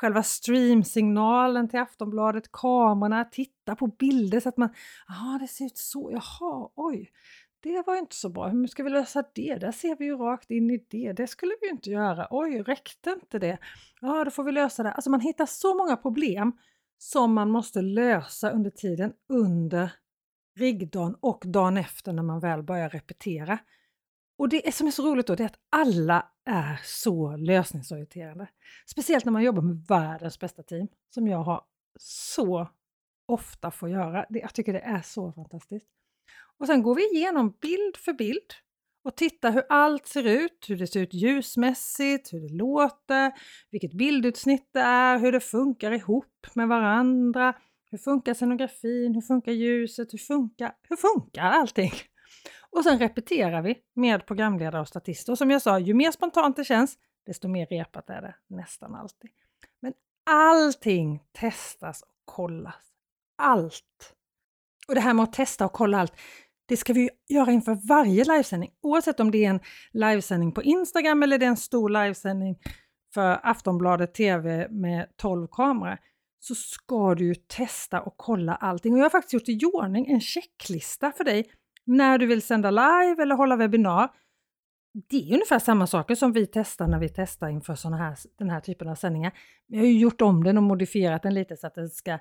själva 0.00 0.22
streamsignalen 0.22 1.68
till 1.68 1.80
Aftonbladet, 1.80 2.52
kamerorna, 2.52 3.24
titta 3.24 3.76
på 3.76 3.86
bilder 3.86 4.40
så 4.40 4.48
att 4.48 4.56
man, 4.56 4.68
ja 5.08 5.38
det 5.40 5.48
ser 5.48 5.64
ut 5.64 5.78
så, 5.78 6.10
jaha, 6.12 6.70
oj, 6.74 7.10
det 7.60 7.86
var 7.86 7.96
inte 7.96 8.16
så 8.16 8.28
bra, 8.28 8.48
hur 8.48 8.66
ska 8.66 8.82
vi 8.82 8.90
lösa 8.90 9.24
det? 9.34 9.54
Där 9.54 9.72
ser 9.72 9.96
vi 9.96 10.04
ju 10.04 10.16
rakt 10.16 10.50
in 10.50 10.70
i 10.70 10.86
det, 10.90 11.12
det 11.12 11.26
skulle 11.26 11.52
vi 11.60 11.66
ju 11.66 11.72
inte 11.72 11.90
göra, 11.90 12.26
oj, 12.30 12.62
räckte 12.62 13.10
inte 13.10 13.38
det? 13.38 13.58
Ja, 14.00 14.24
då 14.24 14.30
får 14.30 14.44
vi 14.44 14.52
lösa 14.52 14.82
det. 14.82 14.92
Alltså 14.92 15.10
man 15.10 15.20
hittar 15.20 15.46
så 15.46 15.76
många 15.76 15.96
problem 15.96 16.52
som 16.98 17.34
man 17.34 17.50
måste 17.50 17.82
lösa 17.82 18.50
under 18.50 18.70
tiden 18.70 19.12
under 19.28 19.92
riggdagen 20.56 21.16
och 21.20 21.42
dagen 21.46 21.76
efter 21.76 22.12
när 22.12 22.22
man 22.22 22.40
väl 22.40 22.62
börjar 22.62 22.88
repetera. 22.88 23.58
Och 24.38 24.48
det 24.48 24.74
som 24.74 24.86
är 24.86 24.90
så 24.90 25.10
roligt 25.10 25.26
då, 25.26 25.34
det 25.34 25.42
är 25.42 25.46
att 25.46 25.60
alla 25.70 26.26
är 26.44 26.80
så 26.84 27.36
lösningsorienterade. 27.36 28.48
Speciellt 28.86 29.24
när 29.24 29.32
man 29.32 29.42
jobbar 29.42 29.62
med 29.62 29.84
världens 29.88 30.38
bästa 30.38 30.62
team, 30.62 30.88
som 31.14 31.28
jag 31.28 31.42
har 31.42 31.64
så 32.00 32.68
ofta 33.26 33.70
får 33.70 33.88
göra. 33.88 34.26
Jag 34.28 34.54
tycker 34.54 34.72
det 34.72 34.80
är 34.80 35.02
så 35.02 35.32
fantastiskt. 35.32 35.86
Och 36.58 36.66
sen 36.66 36.82
går 36.82 36.94
vi 36.94 37.16
igenom 37.16 37.56
bild 37.60 37.96
för 37.96 38.12
bild 38.12 38.52
och 39.04 39.16
tittar 39.16 39.52
hur 39.52 39.62
allt 39.68 40.06
ser 40.06 40.26
ut, 40.26 40.66
hur 40.68 40.76
det 40.76 40.86
ser 40.86 41.00
ut 41.00 41.14
ljusmässigt, 41.14 42.32
hur 42.32 42.40
det 42.40 42.54
låter, 42.54 43.32
vilket 43.70 43.92
bildutsnitt 43.92 44.68
det 44.72 44.80
är, 44.80 45.18
hur 45.18 45.32
det 45.32 45.40
funkar 45.40 45.92
ihop 45.92 46.46
med 46.54 46.68
varandra, 46.68 47.54
hur 47.90 47.98
funkar 47.98 48.34
scenografin, 48.34 49.14
hur 49.14 49.22
funkar 49.22 49.52
ljuset, 49.52 50.12
hur 50.12 50.18
funkar, 50.18 50.72
hur 50.88 50.96
funkar 50.96 51.42
allting? 51.42 51.92
Och 52.76 52.84
sen 52.84 52.98
repeterar 52.98 53.62
vi 53.62 53.78
med 53.94 54.26
programledare 54.26 54.80
och 54.80 54.88
statister. 54.88 55.32
Och 55.32 55.38
som 55.38 55.50
jag 55.50 55.62
sa, 55.62 55.78
ju 55.78 55.94
mer 55.94 56.10
spontant 56.10 56.56
det 56.56 56.64
känns, 56.64 56.98
desto 57.26 57.48
mer 57.48 57.66
repat 57.66 58.10
är 58.10 58.22
det 58.22 58.34
nästan 58.46 58.94
alltid. 58.94 59.30
Men 59.80 59.92
allting 60.30 61.22
testas 61.32 62.02
och 62.02 62.08
kollas. 62.24 62.84
Allt! 63.38 64.14
Och 64.88 64.94
det 64.94 65.00
här 65.00 65.14
med 65.14 65.22
att 65.22 65.32
testa 65.32 65.64
och 65.64 65.72
kolla 65.72 66.00
allt, 66.00 66.12
det 66.66 66.76
ska 66.76 66.92
vi 66.92 67.10
göra 67.28 67.52
inför 67.52 67.88
varje 67.88 68.24
livesändning. 68.24 68.70
Oavsett 68.82 69.20
om 69.20 69.30
det 69.30 69.44
är 69.44 69.50
en 69.50 69.60
livesändning 69.92 70.52
på 70.52 70.62
Instagram 70.62 71.22
eller 71.22 71.38
det 71.38 71.46
är 71.46 71.50
en 71.50 71.56
stor 71.56 71.88
livesändning 71.88 72.58
för 73.14 73.40
Aftonbladet 73.42 74.14
TV 74.14 74.68
med 74.70 75.16
12 75.16 75.46
kameror 75.46 75.98
så 76.40 76.54
ska 76.54 77.14
du 77.14 77.24
ju 77.26 77.34
testa 77.34 78.00
och 78.00 78.14
kolla 78.16 78.54
allting. 78.54 78.92
Och 78.92 78.98
jag 78.98 79.04
har 79.04 79.10
faktiskt 79.10 79.32
gjort 79.32 79.48
i 79.48 79.64
ordning 79.64 80.10
en 80.10 80.20
checklista 80.20 81.12
för 81.12 81.24
dig 81.24 81.50
när 81.88 82.18
du 82.18 82.26
vill 82.26 82.42
sända 82.42 82.70
live 82.70 83.22
eller 83.22 83.34
hålla 83.34 83.56
webbinar. 83.56 84.10
Det 85.08 85.16
är 85.16 85.34
ungefär 85.34 85.58
samma 85.58 85.86
saker 85.86 86.14
som 86.14 86.32
vi 86.32 86.46
testar 86.46 86.88
när 86.88 86.98
vi 86.98 87.08
testar 87.08 87.48
inför 87.48 87.74
såna 87.74 87.96
här, 87.96 88.16
den 88.38 88.50
här 88.50 88.60
typen 88.60 88.88
av 88.88 88.94
sändningar. 88.94 89.32
Vi 89.66 89.78
har 89.78 89.84
ju 89.84 89.98
gjort 89.98 90.20
om 90.20 90.44
den 90.44 90.56
och 90.56 90.62
modifierat 90.62 91.22
den 91.22 91.34
lite 91.34 91.56
så 91.56 91.66
att 91.66 91.74
den 91.74 91.90
ska 91.90 92.18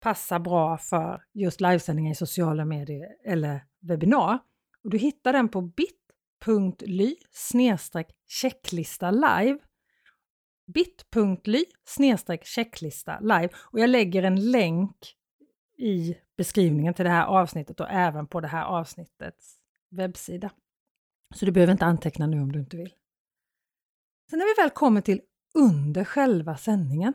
passa 0.00 0.38
bra 0.40 0.78
för 0.78 1.22
just 1.34 1.60
livesändningar 1.60 2.12
i 2.12 2.14
sociala 2.14 2.64
medier 2.64 3.08
eller 3.24 3.64
webbinar. 3.80 4.38
Och 4.84 4.90
du 4.90 4.98
hittar 4.98 5.32
den 5.32 5.48
på 5.48 5.60
bit.ly 5.60 7.16
checklista 8.26 9.10
live 9.10 9.58
bit.ly 10.74 11.64
checklista 12.42 13.20
live 13.20 13.48
och 13.54 13.80
jag 13.80 13.90
lägger 13.90 14.22
en 14.22 14.50
länk 14.50 15.17
i 15.78 16.16
beskrivningen 16.36 16.94
till 16.94 17.04
det 17.04 17.10
här 17.10 17.26
avsnittet 17.26 17.80
och 17.80 17.90
även 17.90 18.26
på 18.26 18.40
det 18.40 18.48
här 18.48 18.64
avsnittets 18.64 19.58
webbsida. 19.90 20.50
Så 21.34 21.44
du 21.44 21.52
behöver 21.52 21.72
inte 21.72 21.84
anteckna 21.84 22.26
nu 22.26 22.40
om 22.40 22.52
du 22.52 22.58
inte 22.58 22.76
vill. 22.76 22.92
Sen 24.30 24.38
när 24.38 24.56
vi 24.56 24.62
väl 24.62 24.70
kommer 24.70 25.00
till 25.00 25.20
under 25.54 26.04
själva 26.04 26.56
sändningen, 26.56 27.14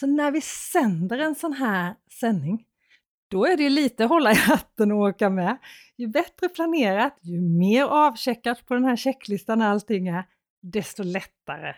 så 0.00 0.06
när 0.06 0.30
vi 0.30 0.40
sänder 0.40 1.18
en 1.18 1.34
sån 1.34 1.52
här 1.52 1.94
sändning, 2.20 2.66
då 3.28 3.44
är 3.44 3.56
det 3.56 3.70
lite 3.70 4.04
hålla 4.04 4.32
i 4.32 4.34
hatten 4.34 4.92
och 4.92 4.98
åka 4.98 5.30
med. 5.30 5.58
Ju 5.96 6.08
bättre 6.08 6.48
planerat, 6.48 7.18
ju 7.20 7.40
mer 7.40 7.84
avcheckat 7.84 8.66
på 8.66 8.74
den 8.74 8.84
här 8.84 8.96
checklistan 8.96 9.62
allting 9.62 10.08
är, 10.08 10.24
desto 10.62 11.02
lättare 11.02 11.74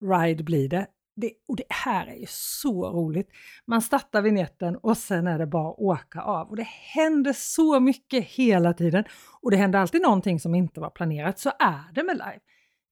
ride 0.00 0.44
blir 0.44 0.68
det 0.68 0.86
det. 1.20 1.32
Och 1.48 1.56
det 1.56 1.64
här 1.68 2.06
är 2.06 2.14
ju 2.14 2.26
så 2.28 2.90
roligt. 2.90 3.28
Man 3.66 3.82
startar 3.82 4.22
vignetten 4.22 4.76
och 4.76 4.96
sen 4.96 5.26
är 5.26 5.38
det 5.38 5.46
bara 5.46 5.70
att 5.70 5.78
åka 5.78 6.20
av. 6.22 6.48
Och 6.48 6.56
det 6.56 6.66
händer 6.66 7.32
så 7.32 7.80
mycket 7.80 8.24
hela 8.24 8.74
tiden. 8.74 9.04
Och 9.40 9.50
det 9.50 9.56
händer 9.56 9.78
alltid 9.78 10.02
någonting 10.02 10.40
som 10.40 10.54
inte 10.54 10.80
var 10.80 10.90
planerat. 10.90 11.38
Så 11.38 11.52
är 11.58 11.92
det 11.94 12.02
med 12.02 12.16
live. 12.16 12.40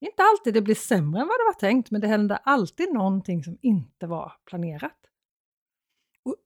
Det 0.00 0.06
är 0.06 0.10
inte 0.10 0.22
alltid 0.22 0.54
det 0.54 0.62
blir 0.62 0.74
sämre 0.74 1.20
än 1.20 1.28
vad 1.28 1.38
det 1.38 1.44
var 1.44 1.60
tänkt, 1.60 1.90
men 1.90 2.00
det 2.00 2.06
händer 2.06 2.38
alltid 2.44 2.92
någonting 2.94 3.44
som 3.44 3.58
inte 3.62 4.06
var 4.06 4.32
planerat. 4.44 4.98
Och 6.24 6.36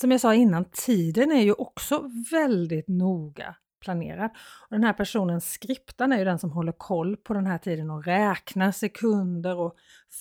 som 0.00 0.10
jag 0.10 0.20
sa 0.20 0.34
innan, 0.34 0.64
tiden 0.64 1.32
är 1.32 1.42
ju 1.42 1.52
också 1.52 2.10
väldigt 2.30 2.88
noga 2.88 3.56
planerad. 3.80 4.30
Och 4.36 4.70
den 4.70 4.84
här 4.84 4.92
personen, 4.92 5.40
skriptan, 5.40 6.12
är 6.12 6.18
ju 6.18 6.24
den 6.24 6.38
som 6.38 6.50
håller 6.50 6.72
koll 6.72 7.16
på 7.16 7.34
den 7.34 7.46
här 7.46 7.58
tiden 7.58 7.90
och 7.90 8.04
räknar 8.04 8.72
sekunder 8.72 9.56
och 9.56 9.76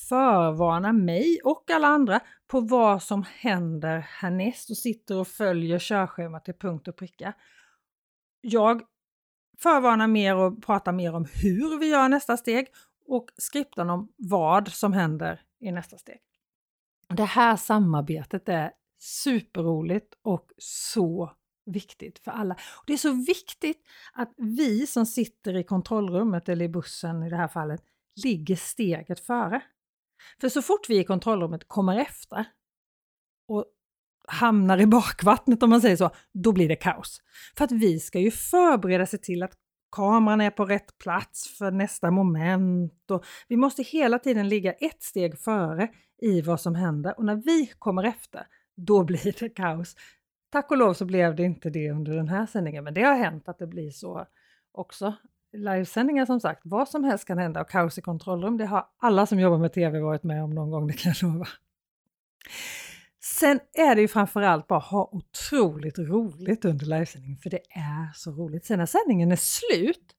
förvarnar 0.10 0.94
mig 0.94 1.40
och 1.44 1.72
alla 1.72 1.88
andra 1.88 2.20
på 2.48 2.60
vad 2.60 3.04
som 3.04 3.26
händer 3.36 4.00
härnäst 4.00 4.70
och 4.70 4.78
sitter 4.78 5.18
och 5.18 5.28
följer 5.28 5.80
körschemat 5.80 6.46
till 6.46 6.54
punkt 6.54 6.88
och 6.88 6.96
pricka. 6.96 7.34
Jag 8.42 8.82
förvarnar 9.60 10.08
mer 10.08 10.36
och 10.36 10.64
pratar 10.64 10.92
mer 10.92 11.16
om 11.16 11.26
hur 11.34 11.80
vi 11.80 11.90
gör 11.90 12.10
nästa 12.10 12.38
steg 12.38 12.68
och 13.08 13.30
skriptan 13.38 13.90
om 13.90 14.14
vad 14.18 14.68
som 14.68 14.94
händer 14.94 15.42
i 15.60 15.72
nästa 15.72 15.98
steg. 15.98 16.20
Det 17.10 17.24
här 17.24 17.56
samarbetet 17.56 18.50
är 18.50 18.72
superroligt 19.00 20.14
och 20.22 20.52
så 20.58 21.32
viktigt 21.68 22.20
för 22.20 22.32
alla. 22.32 22.54
Och 22.54 22.84
det 22.88 22.94
är 22.94 22.98
så 22.98 23.12
viktigt 23.12 23.88
att 24.14 24.34
vi 24.38 24.88
som 24.88 25.06
sitter 25.06 25.56
i 25.56 25.64
kontrollrummet 25.64 26.50
eller 26.50 26.66
i 26.66 26.70
bussen 26.70 27.24
i 27.24 27.30
det 27.30 27.36
här 27.36 27.48
fallet 27.48 27.82
ligger 28.24 28.56
steget 28.56 29.20
före. 29.20 29.62
För 30.42 30.50
så 30.50 30.62
fort 30.62 30.90
vi 30.90 31.00
i 31.00 31.04
kontrollrummet 31.04 31.68
kommer 31.68 32.00
efter 32.00 32.46
och 33.48 33.66
hamnar 34.28 34.78
i 34.78 34.88
bakvattnet 34.88 35.64
om 35.64 35.70
man 35.70 35.82
säger 35.82 35.98
så, 35.98 36.10
då 36.34 36.52
blir 36.52 36.68
det 36.68 36.76
kaos. 36.76 37.22
För 37.58 37.64
att 37.64 37.72
vi 37.72 38.00
ska 38.00 38.20
ju 38.20 38.32
förbereda 38.32 39.06
sig 39.06 39.20
till 39.20 39.44
att 39.44 39.54
kameran 39.92 40.42
är 40.42 40.52
på 40.52 40.66
rätt 40.66 40.98
plats 40.98 41.58
för 41.58 41.72
nästa 41.72 42.12
moment 42.12 43.12
och 43.12 43.26
vi 43.48 43.58
måste 43.58 43.84
hela 43.84 44.20
tiden 44.20 44.50
ligga 44.50 44.74
ett 44.74 45.04
steg 45.04 45.40
före 45.40 45.88
i 46.22 46.42
vad 46.42 46.62
som 46.62 46.76
händer 46.76 47.18
och 47.18 47.26
när 47.26 47.36
vi 47.36 47.72
kommer 47.80 48.04
efter, 48.04 48.48
då 48.76 49.04
blir 49.04 49.40
det 49.40 49.50
kaos. 49.50 49.96
Tack 50.58 50.72
och 50.72 50.78
lov 50.78 50.94
så 50.94 51.06
blev 51.06 51.36
det 51.36 51.44
inte 51.44 51.70
det 51.70 51.92
under 51.92 52.16
den 52.16 52.30
här 52.30 52.46
sändningen, 52.46 52.84
men 52.84 52.94
det 52.94 53.02
har 53.02 53.16
hänt 53.16 53.50
att 53.50 53.60
det 53.60 53.68
blir 53.68 53.92
så 53.92 54.28
också. 54.72 55.14
Livesändningar 55.54 56.26
som 56.26 56.40
sagt, 56.40 56.62
vad 56.64 56.90
som 56.90 57.04
helst 57.04 57.28
kan 57.28 57.38
hända 57.38 57.62
och 57.62 57.70
kaos 57.70 57.98
i 57.98 58.02
kontrollrum, 58.02 58.58
det 58.58 58.66
har 58.66 58.88
alla 58.98 59.26
som 59.26 59.40
jobbar 59.40 59.58
med 59.58 59.74
TV 59.74 60.00
varit 60.00 60.24
med 60.24 60.44
om 60.44 60.56
någon 60.56 60.72
gång, 60.72 60.88
det 60.88 60.94
kan 60.94 61.14
jag 61.22 61.34
lova. 61.34 61.48
Sen 63.24 63.60
är 63.74 63.96
det 63.96 64.02
ju 64.02 64.08
framförallt 64.08 64.68
bara 64.68 64.80
att 64.80 64.86
ha 64.86 65.10
otroligt 65.12 66.00
roligt 66.00 66.66
under 66.66 66.86
livesändningen, 66.86 67.38
för 67.38 67.50
det 67.50 67.62
är 67.70 68.14
så 68.16 68.32
roligt. 68.32 68.66
Sen 68.66 68.80
när 68.80 68.86
sändningen 68.86 69.32
är 69.32 69.36
slut 69.36 70.16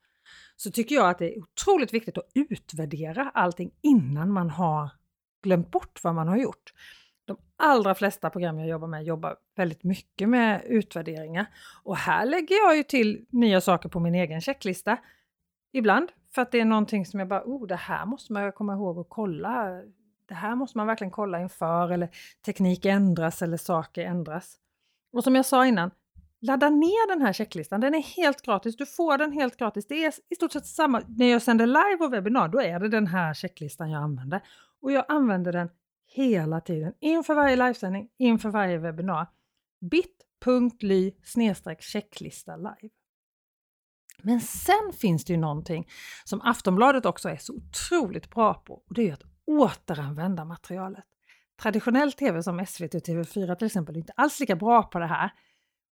så 0.56 0.70
tycker 0.70 0.94
jag 0.94 1.10
att 1.10 1.18
det 1.18 1.34
är 1.34 1.38
otroligt 1.38 1.94
viktigt 1.94 2.18
att 2.18 2.30
utvärdera 2.34 3.30
allting 3.34 3.70
innan 3.82 4.32
man 4.32 4.50
har 4.50 4.90
glömt 5.42 5.70
bort 5.70 6.00
vad 6.02 6.14
man 6.14 6.28
har 6.28 6.36
gjort. 6.36 6.72
De 7.28 7.36
allra 7.56 7.94
flesta 7.94 8.30
program 8.30 8.58
jag 8.58 8.68
jobbar 8.68 8.88
med 8.88 9.04
jobbar 9.04 9.36
väldigt 9.56 9.84
mycket 9.84 10.28
med 10.28 10.62
utvärderingar 10.64 11.46
och 11.82 11.96
här 11.96 12.26
lägger 12.26 12.56
jag 12.56 12.76
ju 12.76 12.82
till 12.82 13.26
nya 13.30 13.60
saker 13.60 13.88
på 13.88 14.00
min 14.00 14.14
egen 14.14 14.40
checklista 14.40 14.98
ibland 15.72 16.08
för 16.34 16.42
att 16.42 16.52
det 16.52 16.60
är 16.60 16.64
någonting 16.64 17.06
som 17.06 17.20
jag 17.20 17.28
bara, 17.28 17.42
oh, 17.44 17.66
det 17.66 17.76
här 17.76 18.06
måste 18.06 18.32
man 18.32 18.52
komma 18.52 18.74
ihåg 18.74 18.98
och 18.98 19.08
kolla 19.08 19.82
det 20.28 20.34
här 20.34 20.54
måste 20.54 20.78
man 20.78 20.86
verkligen 20.86 21.10
kolla 21.10 21.40
inför 21.40 21.92
eller 21.92 22.08
teknik 22.44 22.84
ändras 22.84 23.42
eller 23.42 23.56
saker 23.56 24.04
ändras. 24.04 24.56
Och 25.12 25.24
som 25.24 25.34
jag 25.34 25.46
sa 25.46 25.66
innan, 25.66 25.90
ladda 26.40 26.70
ner 26.70 27.08
den 27.08 27.22
här 27.22 27.32
checklistan. 27.32 27.80
Den 27.80 27.94
är 27.94 28.02
helt 28.02 28.42
gratis. 28.42 28.76
Du 28.76 28.86
får 28.86 29.18
den 29.18 29.32
helt 29.32 29.56
gratis. 29.56 29.86
Det 29.86 30.04
är 30.04 30.14
i 30.28 30.34
stort 30.34 30.52
sett 30.52 30.66
samma. 30.66 31.02
När 31.08 31.26
jag 31.26 31.42
sänder 31.42 31.66
live 31.66 31.98
och 32.00 32.12
webbinar, 32.12 32.48
då 32.48 32.60
är 32.60 32.80
det 32.80 32.88
den 32.88 33.06
här 33.06 33.34
checklistan 33.34 33.90
jag 33.90 34.02
använder. 34.02 34.40
Och 34.80 34.92
jag 34.92 35.04
använder 35.08 35.52
den 35.52 35.68
hela 36.18 36.60
tiden 36.60 36.92
inför 37.00 37.34
varje 37.34 37.56
livesändning, 37.56 38.08
inför 38.18 38.48
varje 38.48 38.78
webbinar. 38.78 39.26
bit.ly 39.80 41.12
checklista 41.78 42.56
live. 42.56 42.90
Men 44.22 44.40
sen 44.40 44.92
finns 44.92 45.24
det 45.24 45.32
ju 45.32 45.38
någonting 45.38 45.88
som 46.24 46.40
Aftonbladet 46.40 47.06
också 47.06 47.28
är 47.28 47.36
så 47.36 47.54
otroligt 47.54 48.30
bra 48.30 48.54
på 48.54 48.74
och 48.74 48.94
det 48.94 49.08
är 49.08 49.12
att 49.12 49.22
återanvända 49.46 50.44
materialet. 50.44 51.04
Traditionell 51.62 52.12
tv 52.12 52.42
som 52.42 52.66
SVT 52.66 52.94
och 52.94 53.02
TV4 53.02 53.54
till 53.54 53.66
exempel 53.66 53.94
är 53.94 53.98
inte 53.98 54.12
alls 54.16 54.40
lika 54.40 54.56
bra 54.56 54.82
på 54.82 54.98
det 54.98 55.06
här. 55.06 55.32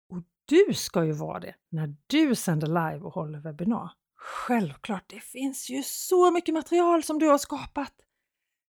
Och 0.09 0.23
du 0.45 0.75
ska 0.75 1.05
ju 1.05 1.13
vara 1.13 1.41
det 1.41 1.55
när 1.69 1.97
du 2.07 2.35
sänder 2.35 2.67
live 2.67 3.05
och 3.05 3.13
håller 3.13 3.39
webbinar. 3.39 3.91
Självklart, 4.17 5.05
det 5.07 5.21
finns 5.21 5.71
ju 5.71 5.83
så 5.83 6.31
mycket 6.31 6.55
material 6.55 7.03
som 7.03 7.19
du 7.19 7.29
har 7.29 7.39
skapat. 7.39 7.93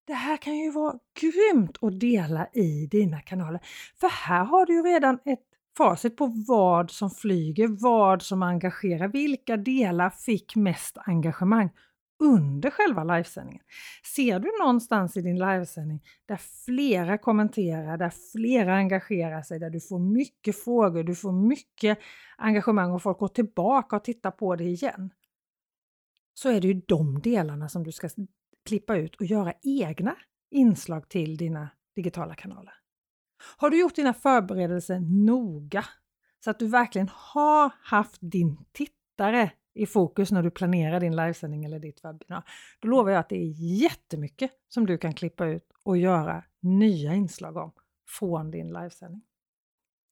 Det 0.06 0.14
här 0.14 0.36
kan 0.36 0.56
ju 0.56 0.70
vara 0.70 0.98
grymt 1.20 1.78
att 1.82 2.00
dela 2.00 2.48
i 2.52 2.86
dina 2.86 3.20
kanaler. 3.20 3.60
För 4.00 4.08
här 4.08 4.44
har 4.44 4.66
du 4.66 4.74
ju 4.74 4.82
redan 4.82 5.18
ett 5.24 5.42
facit 5.76 6.16
på 6.16 6.44
vad 6.48 6.90
som 6.90 7.10
flyger, 7.10 7.68
vad 7.82 8.22
som 8.22 8.42
engagerar, 8.42 9.08
vilka 9.08 9.56
delar 9.56 10.10
fick 10.10 10.56
mest 10.56 10.98
engagemang 10.98 11.70
under 12.18 12.70
själva 12.70 13.04
livesändningen. 13.04 13.62
Ser 14.16 14.38
du 14.38 14.52
någonstans 14.60 15.16
i 15.16 15.22
din 15.22 15.38
livesändning 15.38 16.02
där 16.26 16.40
flera 16.64 17.18
kommenterar, 17.18 17.96
där 17.96 18.12
flera 18.32 18.76
engagerar 18.76 19.42
sig, 19.42 19.58
där 19.58 19.70
du 19.70 19.80
får 19.80 19.98
mycket 19.98 20.64
frågor, 20.64 21.02
du 21.02 21.14
får 21.14 21.32
mycket 21.32 21.98
engagemang 22.36 22.90
och 22.92 23.02
folk 23.02 23.18
går 23.18 23.28
tillbaka 23.28 23.96
och 23.96 24.04
tittar 24.04 24.30
på 24.30 24.56
det 24.56 24.64
igen. 24.64 25.10
Så 26.34 26.48
är 26.48 26.60
det 26.60 26.68
ju 26.68 26.82
de 26.88 27.20
delarna 27.20 27.68
som 27.68 27.84
du 27.84 27.92
ska 27.92 28.08
klippa 28.66 28.96
ut 28.96 29.16
och 29.16 29.26
göra 29.26 29.52
egna 29.62 30.16
inslag 30.50 31.08
till 31.08 31.36
dina 31.36 31.68
digitala 31.96 32.34
kanaler. 32.34 32.74
Har 33.56 33.70
du 33.70 33.80
gjort 33.80 33.94
dina 33.94 34.14
förberedelser 34.14 35.00
noga 35.00 35.84
så 36.44 36.50
att 36.50 36.58
du 36.58 36.66
verkligen 36.66 37.08
har 37.12 37.72
haft 37.82 38.18
din 38.20 38.64
tittare 38.72 39.50
i 39.74 39.86
fokus 39.86 40.32
när 40.32 40.42
du 40.42 40.50
planerar 40.50 41.00
din 41.00 41.16
livesändning 41.16 41.64
eller 41.64 41.78
ditt 41.78 42.04
webbinar, 42.04 42.42
då 42.80 42.88
lovar 42.88 43.10
jag 43.10 43.20
att 43.20 43.28
det 43.28 43.36
är 43.36 43.52
jättemycket 43.82 44.50
som 44.68 44.86
du 44.86 44.98
kan 44.98 45.14
klippa 45.14 45.46
ut 45.46 45.72
och 45.82 45.98
göra 45.98 46.44
nya 46.60 47.14
inslag 47.14 47.56
om 47.56 47.72
från 48.18 48.50
din 48.50 48.72
livesändning. 48.72 49.22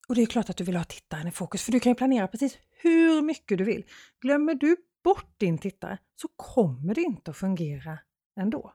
Och 0.07 0.15
det 0.15 0.21
är 0.21 0.25
klart 0.25 0.49
att 0.49 0.57
du 0.57 0.63
vill 0.63 0.75
ha 0.75 0.83
tittaren 0.83 1.27
i 1.27 1.31
fokus, 1.31 1.63
för 1.63 1.71
du 1.71 1.79
kan 1.79 1.91
ju 1.91 1.95
planera 1.95 2.27
precis 2.27 2.57
hur 2.69 3.21
mycket 3.21 3.57
du 3.57 3.63
vill. 3.63 3.85
Glömmer 4.21 4.55
du 4.55 4.75
bort 5.03 5.39
din 5.39 5.57
tittare 5.57 5.97
så 6.15 6.27
kommer 6.27 6.95
det 6.95 7.01
inte 7.01 7.31
att 7.31 7.37
fungera 7.37 7.99
ändå. 8.35 8.73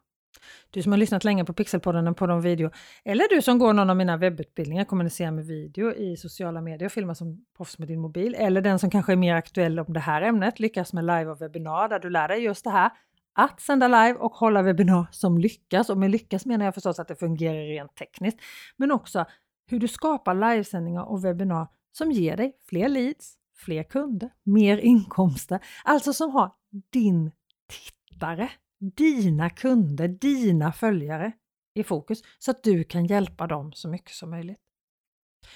Du 0.70 0.82
som 0.82 0.92
har 0.92 0.98
lyssnat 0.98 1.24
länge 1.24 1.44
på 1.44 1.52
Pixelpodden 1.52 2.08
och 2.08 2.16
på 2.16 2.26
de 2.26 2.40
video, 2.40 2.70
eller 3.04 3.28
du 3.28 3.42
som 3.42 3.58
går 3.58 3.72
någon 3.72 3.90
av 3.90 3.96
mina 3.96 4.16
webbutbildningar, 4.16 4.84
kommunicerar 4.84 5.30
med 5.30 5.46
video 5.46 5.92
i 5.94 6.16
sociala 6.16 6.60
medier 6.60 6.86
och 6.86 6.92
filmar 6.92 7.14
som 7.14 7.44
proffs 7.56 7.78
med 7.78 7.88
din 7.88 8.00
mobil, 8.00 8.34
eller 8.38 8.60
den 8.60 8.78
som 8.78 8.90
kanske 8.90 9.12
är 9.12 9.16
mer 9.16 9.34
aktuell 9.34 9.80
om 9.80 9.92
det 9.92 10.00
här 10.00 10.22
ämnet, 10.22 10.60
lyckas 10.60 10.92
med 10.92 11.04
live 11.04 11.26
och 11.26 11.40
webbinar 11.40 11.88
där 11.88 11.98
du 11.98 12.10
lär 12.10 12.28
dig 12.28 12.42
just 12.42 12.64
det 12.64 12.70
här, 12.70 12.90
att 13.32 13.60
sända 13.60 13.88
live 13.88 14.14
och 14.14 14.32
hålla 14.32 14.62
webbinar 14.62 15.06
som 15.10 15.38
lyckas. 15.38 15.90
Och 15.90 15.98
med 15.98 16.10
lyckas 16.10 16.46
menar 16.46 16.64
jag 16.64 16.74
förstås 16.74 16.98
att 16.98 17.08
det 17.08 17.16
fungerar 17.16 17.66
rent 17.66 17.96
tekniskt, 17.96 18.40
men 18.76 18.92
också 18.92 19.24
hur 19.66 19.78
du 19.78 19.88
skapar 19.88 20.34
livesändningar 20.34 21.02
och 21.02 21.24
webbinar 21.24 21.68
som 21.92 22.12
ger 22.12 22.36
dig 22.36 22.56
fler 22.68 22.88
leads, 22.88 23.34
fler 23.56 23.82
kunder, 23.82 24.30
mer 24.42 24.78
inkomster, 24.78 25.60
alltså 25.84 26.12
som 26.12 26.30
har 26.30 26.52
din 26.92 27.30
tittare 27.68 28.50
dina 28.80 29.50
kunder, 29.50 30.08
dina 30.08 30.72
följare 30.72 31.32
i 31.74 31.84
fokus 31.84 32.22
så 32.38 32.50
att 32.50 32.62
du 32.62 32.84
kan 32.84 33.06
hjälpa 33.06 33.46
dem 33.46 33.72
så 33.72 33.88
mycket 33.88 34.14
som 34.14 34.30
möjligt. 34.30 34.58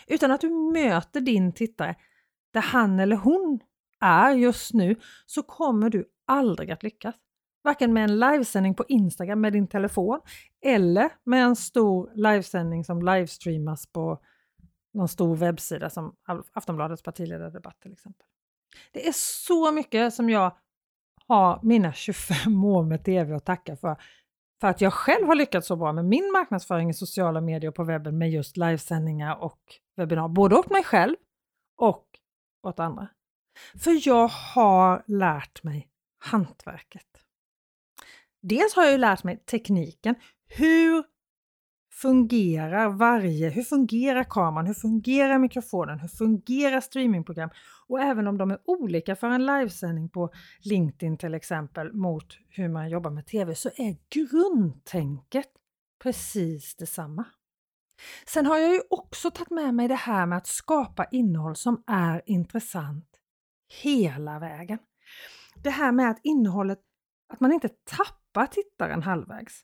Utan 0.07 0.31
att 0.31 0.41
du 0.41 0.51
möter 0.51 1.21
din 1.21 1.53
tittare 1.53 1.97
där 2.53 2.61
han 2.61 3.01
eller 3.01 3.17
hon 3.17 3.61
är 4.01 4.35
just 4.35 4.75
nu 4.75 4.97
så 5.27 5.43
kommer 5.43 5.91
du 5.91 6.05
aldrig 6.27 6.71
att 6.71 6.83
lyckas. 6.83 7.15
Varken 7.65 7.93
med 7.93 8.05
en 8.05 8.19
livesändning 8.19 8.75
på 8.75 8.85
Instagram 8.89 9.41
med 9.41 9.53
din 9.53 9.69
telefon 9.69 10.21
eller 10.65 11.11
med 11.25 11.45
en 11.45 11.57
stor 11.57 12.13
livesändning 12.15 12.85
som 12.85 13.03
livestreamas 13.03 13.93
på 13.93 14.21
någon 14.95 15.09
stor 15.09 15.37
webbsida 15.37 15.91
som 15.91 16.17
Aftonbladets 16.53 17.03
partiledardebatt 17.03 17.81
till 17.81 17.93
exempel. 17.93 18.27
Det 18.93 19.09
är 19.09 19.13
så 19.47 19.73
mycket 19.73 20.15
som 20.15 20.31
jag 20.31 20.57
ha 21.35 21.61
mina 21.63 21.93
25 21.93 22.65
år 22.65 22.83
med 22.85 23.05
TV 23.05 23.35
att 23.35 23.45
tacka 23.45 23.77
för. 23.77 23.97
För 24.61 24.69
att 24.69 24.81
jag 24.81 24.93
själv 24.93 25.27
har 25.27 25.35
lyckats 25.35 25.67
så 25.67 25.77
bra 25.77 25.93
med 25.93 26.05
min 26.05 26.33
marknadsföring 26.33 26.91
i 26.91 26.95
sociala 26.95 27.41
medier 27.41 27.69
och 27.69 27.75
på 27.75 27.85
webben 27.85 28.19
med 28.19 28.31
just 28.31 28.57
livesändningar 28.57 29.37
och 29.37 29.61
webbinar, 29.97 30.29
både 30.29 30.57
åt 30.57 30.71
mig 30.71 30.85
själv 30.85 31.17
och 31.77 32.07
åt 32.63 32.81
andra. 32.81 33.09
För 33.79 34.09
jag 34.09 34.29
har 34.29 35.03
lärt 35.07 35.63
mig 35.63 35.89
hantverket. 36.19 37.07
Dels 38.43 38.75
har 38.75 38.83
jag 38.83 38.93
ju 38.93 38.99
lärt 38.99 39.25
mig 39.25 39.37
tekniken. 39.37 40.15
Hur 40.47 41.05
fungerar 41.93 42.89
varje, 42.89 43.49
hur 43.49 43.63
fungerar 43.63 44.25
kameran, 44.25 44.67
hur 44.67 44.75
fungerar 44.75 45.39
mikrofonen, 45.39 45.99
hur 45.99 46.09
fungerar 46.09 46.81
streamingprogram? 46.81 47.51
Och 47.89 48.01
även 48.01 48.27
om 48.27 48.39
de 48.39 48.51
är 48.51 48.59
olika 48.65 49.17
för 49.17 49.27
en 49.27 49.47
livesändning 49.47 50.09
på 50.09 50.31
LinkedIn 50.65 51.17
till 51.19 51.35
exempel 51.35 51.93
mot 51.93 52.39
hur 52.49 52.69
man 52.69 52.91
jobbar 52.91 53.11
med 53.11 53.27
TV 53.27 53.55
så 53.55 53.71
är 53.77 53.97
grundtänket 54.11 55.49
precis 56.03 56.77
detsamma. 56.77 57.25
Sen 58.27 58.47
har 58.47 58.59
jag 58.59 58.73
ju 58.73 58.81
också 58.91 59.31
tagit 59.31 59.51
med 59.51 59.75
mig 59.75 59.89
det 59.89 59.95
här 59.95 60.27
med 60.27 60.39
att 60.39 60.47
skapa 60.47 61.05
innehåll 61.05 61.57
som 61.57 61.83
är 61.87 62.23
intressant 62.27 63.21
hela 63.83 64.39
vägen. 64.39 64.79
Det 65.63 65.71
här 65.71 65.93
med 65.93 66.11
att 66.11 66.21
innehållet, 66.23 66.79
att 67.33 67.41
man 67.41 67.53
inte 67.53 67.69
tappar 67.69 68.47
tittaren 68.47 69.03
halvvägs. 69.03 69.63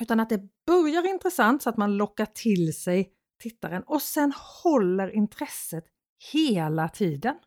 Utan 0.00 0.20
att 0.20 0.28
det 0.28 0.48
börjar 0.66 1.06
intressant 1.06 1.62
så 1.62 1.70
att 1.70 1.76
man 1.76 1.96
lockar 1.96 2.26
till 2.26 2.80
sig 2.80 3.12
tittaren 3.42 3.82
och 3.82 4.02
sen 4.02 4.32
håller 4.64 5.14
intresset 5.16 5.84
hela 6.32 6.88
tiden. 6.88 7.38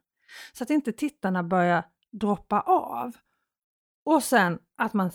Så 0.54 0.64
att 0.64 0.70
inte 0.70 0.92
tittarna 0.92 1.44
börjar 1.44 1.86
droppa 2.12 2.62
av. 2.62 3.12
Och 4.06 4.24
sen 4.24 4.60
att 4.78 4.94
man 4.94 5.12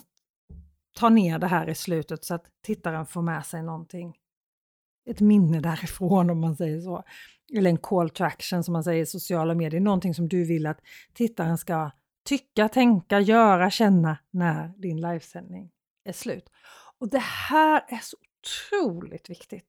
tar 0.94 1.10
ner 1.10 1.38
det 1.38 1.46
här 1.46 1.68
i 1.68 1.74
slutet 1.74 2.24
så 2.24 2.34
att 2.34 2.46
tittaren 2.62 3.06
får 3.06 3.22
med 3.22 3.46
sig 3.46 3.62
någonting, 3.62 4.16
ett 5.10 5.20
minne 5.20 5.60
därifrån 5.60 6.30
om 6.30 6.40
man 6.40 6.56
säger 6.56 6.80
så. 6.80 7.04
Eller 7.54 7.70
en 7.70 7.78
call 7.78 8.10
to 8.10 8.24
action 8.24 8.64
som 8.64 8.72
man 8.72 8.84
säger 8.84 9.02
i 9.02 9.06
sociala 9.06 9.54
medier, 9.54 9.80
någonting 9.80 10.14
som 10.14 10.28
du 10.28 10.44
vill 10.44 10.66
att 10.66 10.80
tittaren 11.14 11.58
ska 11.58 11.90
tycka, 12.24 12.68
tänka, 12.68 13.20
göra, 13.20 13.70
känna 13.70 14.18
när 14.30 14.68
din 14.68 15.00
livesändning 15.00 15.70
är 16.04 16.12
slut. 16.12 16.50
Och 16.98 17.10
det 17.10 17.22
här 17.22 17.84
är 17.88 18.00
så 18.02 18.16
otroligt 18.16 19.30
viktigt. 19.30 19.66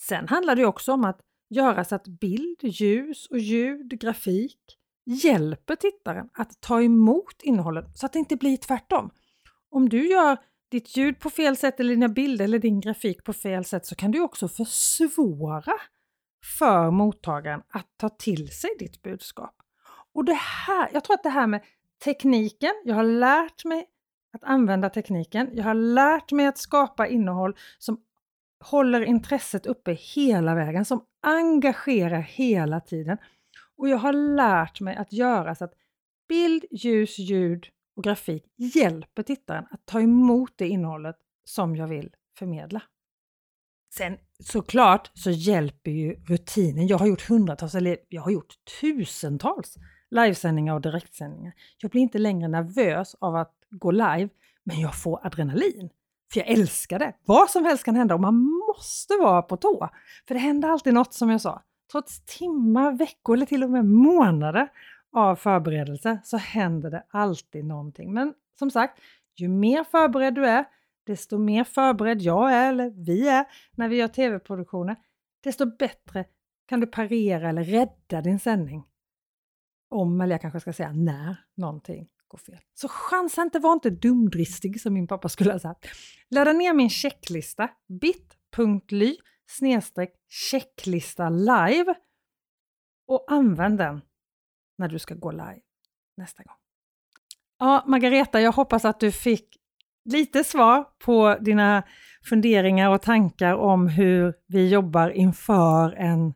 Sen 0.00 0.28
handlar 0.28 0.56
det 0.56 0.64
också 0.66 0.92
om 0.92 1.04
att 1.04 1.20
göra 1.48 1.84
så 1.84 1.94
att 1.94 2.06
bild, 2.06 2.58
ljus 2.62 3.26
och 3.26 3.38
ljud, 3.38 4.00
grafik 4.00 4.78
hjälper 5.06 5.76
tittaren 5.76 6.28
att 6.32 6.60
ta 6.60 6.82
emot 6.82 7.42
innehållet 7.42 7.98
så 7.98 8.06
att 8.06 8.12
det 8.12 8.18
inte 8.18 8.36
blir 8.36 8.56
tvärtom. 8.56 9.10
Om 9.70 9.88
du 9.88 10.08
gör 10.08 10.38
ditt 10.70 10.96
ljud 10.96 11.20
på 11.20 11.30
fel 11.30 11.56
sätt 11.56 11.80
eller 11.80 11.90
dina 11.94 12.08
bilder 12.08 12.44
eller 12.44 12.58
din 12.58 12.80
grafik 12.80 13.24
på 13.24 13.32
fel 13.32 13.64
sätt 13.64 13.86
så 13.86 13.94
kan 13.94 14.10
du 14.10 14.20
också 14.20 14.48
försvåra 14.48 15.74
för 16.58 16.90
mottagaren 16.90 17.62
att 17.68 17.86
ta 17.96 18.08
till 18.08 18.50
sig 18.50 18.70
ditt 18.78 19.02
budskap. 19.02 19.54
Och 20.12 20.24
det 20.24 20.38
här, 20.40 20.90
jag 20.92 21.04
tror 21.04 21.14
att 21.14 21.22
det 21.22 21.30
här 21.30 21.46
med 21.46 21.64
tekniken, 22.04 22.72
jag 22.84 22.94
har 22.94 23.02
lärt 23.02 23.64
mig 23.64 23.86
att 24.32 24.44
använda 24.44 24.90
tekniken. 24.90 25.48
Jag 25.52 25.64
har 25.64 25.74
lärt 25.74 26.32
mig 26.32 26.46
att 26.46 26.58
skapa 26.58 27.06
innehåll 27.06 27.56
som 27.78 28.00
håller 28.70 29.00
intresset 29.00 29.66
uppe 29.66 29.92
hela 29.92 30.54
vägen, 30.54 30.84
som 30.84 31.04
engagerar 31.22 32.20
hela 32.20 32.80
tiden. 32.80 33.18
Och 33.76 33.88
jag 33.88 33.98
har 33.98 34.12
lärt 34.12 34.80
mig 34.80 34.96
att 34.96 35.12
göra 35.12 35.54
så 35.54 35.64
att 35.64 35.74
bild, 36.28 36.64
ljus, 36.70 37.18
ljud 37.18 37.66
och 37.96 38.04
grafik 38.04 38.44
hjälper 38.56 39.22
tittaren 39.22 39.66
att 39.70 39.86
ta 39.86 40.00
emot 40.00 40.52
det 40.56 40.68
innehållet 40.68 41.16
som 41.44 41.76
jag 41.76 41.86
vill 41.86 42.10
förmedla. 42.38 42.82
Sen 43.94 44.18
såklart 44.38 45.10
så 45.14 45.30
hjälper 45.30 45.90
ju 45.90 46.14
rutinen. 46.14 46.86
Jag 46.86 46.98
har 46.98 47.06
gjort 47.06 47.28
hundratals, 47.28 47.74
eller 47.74 47.98
jag 48.08 48.22
har 48.22 48.30
gjort 48.30 48.54
tusentals 48.80 49.76
livesändningar 50.10 50.74
och 50.74 50.80
direktsändningar. 50.80 51.52
Jag 51.78 51.90
blir 51.90 52.00
inte 52.02 52.18
längre 52.18 52.48
nervös 52.48 53.16
av 53.20 53.36
att 53.36 53.54
gå 53.70 53.90
live, 53.90 54.28
men 54.64 54.80
jag 54.80 55.02
får 55.02 55.26
adrenalin. 55.26 55.90
För 56.32 56.40
jag 56.40 56.48
älskar 56.48 56.98
det. 56.98 57.12
Vad 57.24 57.50
som 57.50 57.64
helst 57.64 57.84
kan 57.84 57.96
hända 57.96 58.14
och 58.14 58.20
man 58.20 58.34
måste 58.34 59.14
vara 59.16 59.42
på 59.42 59.56
tå. 59.56 59.88
För 60.28 60.34
det 60.34 60.40
händer 60.40 60.68
alltid 60.68 60.94
något 60.94 61.14
som 61.14 61.30
jag 61.30 61.40
sa. 61.40 61.62
Trots 61.92 62.24
timmar, 62.24 62.92
veckor 62.92 63.36
eller 63.36 63.46
till 63.46 63.64
och 63.64 63.70
med 63.70 63.84
månader 63.84 64.68
av 65.12 65.36
förberedelse 65.36 66.18
så 66.24 66.36
händer 66.36 66.90
det 66.90 67.04
alltid 67.10 67.64
någonting. 67.64 68.12
Men 68.12 68.34
som 68.58 68.70
sagt, 68.70 69.00
ju 69.36 69.48
mer 69.48 69.84
förberedd 69.84 70.34
du 70.34 70.46
är, 70.46 70.64
desto 71.06 71.38
mer 71.38 71.64
förberedd 71.64 72.22
jag 72.22 72.52
är 72.52 72.68
eller 72.68 72.90
vi 72.90 73.28
är 73.28 73.44
när 73.74 73.88
vi 73.88 73.96
gör 73.96 74.08
tv-produktioner, 74.08 74.96
desto 75.44 75.76
bättre 75.76 76.24
kan 76.68 76.80
du 76.80 76.86
parera 76.86 77.48
eller 77.48 77.64
rädda 77.64 78.20
din 78.20 78.38
sändning. 78.38 78.84
Om, 79.90 80.20
eller 80.20 80.34
jag 80.34 80.40
kanske 80.40 80.60
ska 80.60 80.72
säga 80.72 80.92
när, 80.92 81.36
någonting 81.54 82.08
gå 82.28 82.38
fel. 82.38 82.58
Så 82.74 82.88
chansa 82.88 83.42
inte, 83.42 83.58
var 83.58 83.72
inte 83.72 83.90
dumdristig 83.90 84.80
som 84.80 84.94
min 84.94 85.06
pappa 85.06 85.28
skulle 85.28 85.52
ha 85.52 85.58
sagt. 85.58 85.86
Ladda 86.30 86.52
ner 86.52 86.74
min 86.74 86.90
checklista 86.90 87.70
bit.ly 88.00 89.16
snedstreck 89.46 90.14
checklista 90.28 91.28
live 91.28 91.94
och 93.06 93.24
använd 93.28 93.78
den 93.78 94.00
när 94.78 94.88
du 94.88 94.98
ska 94.98 95.14
gå 95.14 95.30
live 95.30 95.60
nästa 96.16 96.42
gång. 96.42 96.56
Ja, 97.58 97.84
Margareta, 97.86 98.40
jag 98.40 98.52
hoppas 98.52 98.84
att 98.84 99.00
du 99.00 99.12
fick 99.12 99.56
lite 100.04 100.44
svar 100.44 100.84
på 100.98 101.36
dina 101.40 101.82
funderingar 102.24 102.90
och 102.90 103.02
tankar 103.02 103.54
om 103.54 103.88
hur 103.88 104.34
vi 104.46 104.68
jobbar 104.68 105.10
inför 105.10 105.92
en 105.92 106.34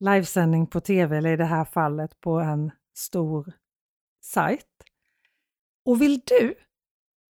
livesändning 0.00 0.66
på 0.66 0.80
tv, 0.80 1.16
eller 1.16 1.32
i 1.32 1.36
det 1.36 1.44
här 1.44 1.64
fallet 1.64 2.20
på 2.20 2.40
en 2.40 2.70
stor 2.94 3.52
sajt. 4.24 4.66
Och 5.84 6.02
vill 6.02 6.20
du 6.26 6.54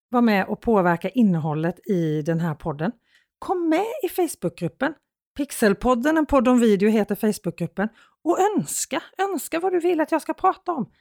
vara 0.10 0.22
med 0.22 0.48
och 0.48 0.62
påverka 0.62 1.10
innehållet 1.10 1.88
i 1.88 2.22
den 2.22 2.40
här 2.40 2.56
podden? 2.56 2.92
Kom 3.40 3.70
med 3.70 3.86
i 4.04 4.10
Facebookgruppen. 4.10 4.94
Pixelpodden, 5.38 6.18
en 6.18 6.26
podd 6.26 6.48
om 6.48 6.60
video, 6.60 6.90
heter 6.90 7.16
Facebookgruppen. 7.16 7.90
Och 8.24 8.38
önska, 8.40 9.04
önska 9.18 9.60
vad 9.60 9.72
du 9.72 9.80
vill 9.80 10.02
att 10.02 10.12
jag 10.12 10.22
ska 10.22 10.34
prata 10.34 10.72
om. 10.72 10.92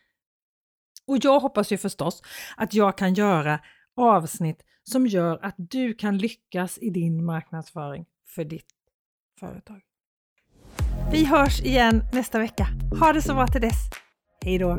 Och 1.07 1.19
jag 1.21 1.41
hoppas 1.41 1.73
ju 1.73 1.79
förstås 1.79 2.23
att 2.57 2.75
jag 2.75 2.99
kan 2.99 3.15
göra 3.15 3.61
avsnitt 3.97 4.63
som 4.85 5.07
gör 5.07 5.39
att 5.43 5.55
du 5.57 5.95
kan 5.95 6.19
lyckas 6.19 6.79
i 6.79 6.91
din 6.91 7.25
marknadsföring 7.25 8.07
för 8.27 8.45
ditt 8.45 8.67
företag. 9.41 9.81
Vi 11.13 11.25
hörs 11.25 11.61
igen 11.61 12.03
nästa 12.13 12.39
vecka. 12.39 12.67
Ha 13.01 13.13
det 13.13 13.23
så 13.23 13.35
bra 13.35 13.47
till 13.47 13.61
dess. 13.61 13.91
Hej 14.45 14.59
då! 14.59 14.79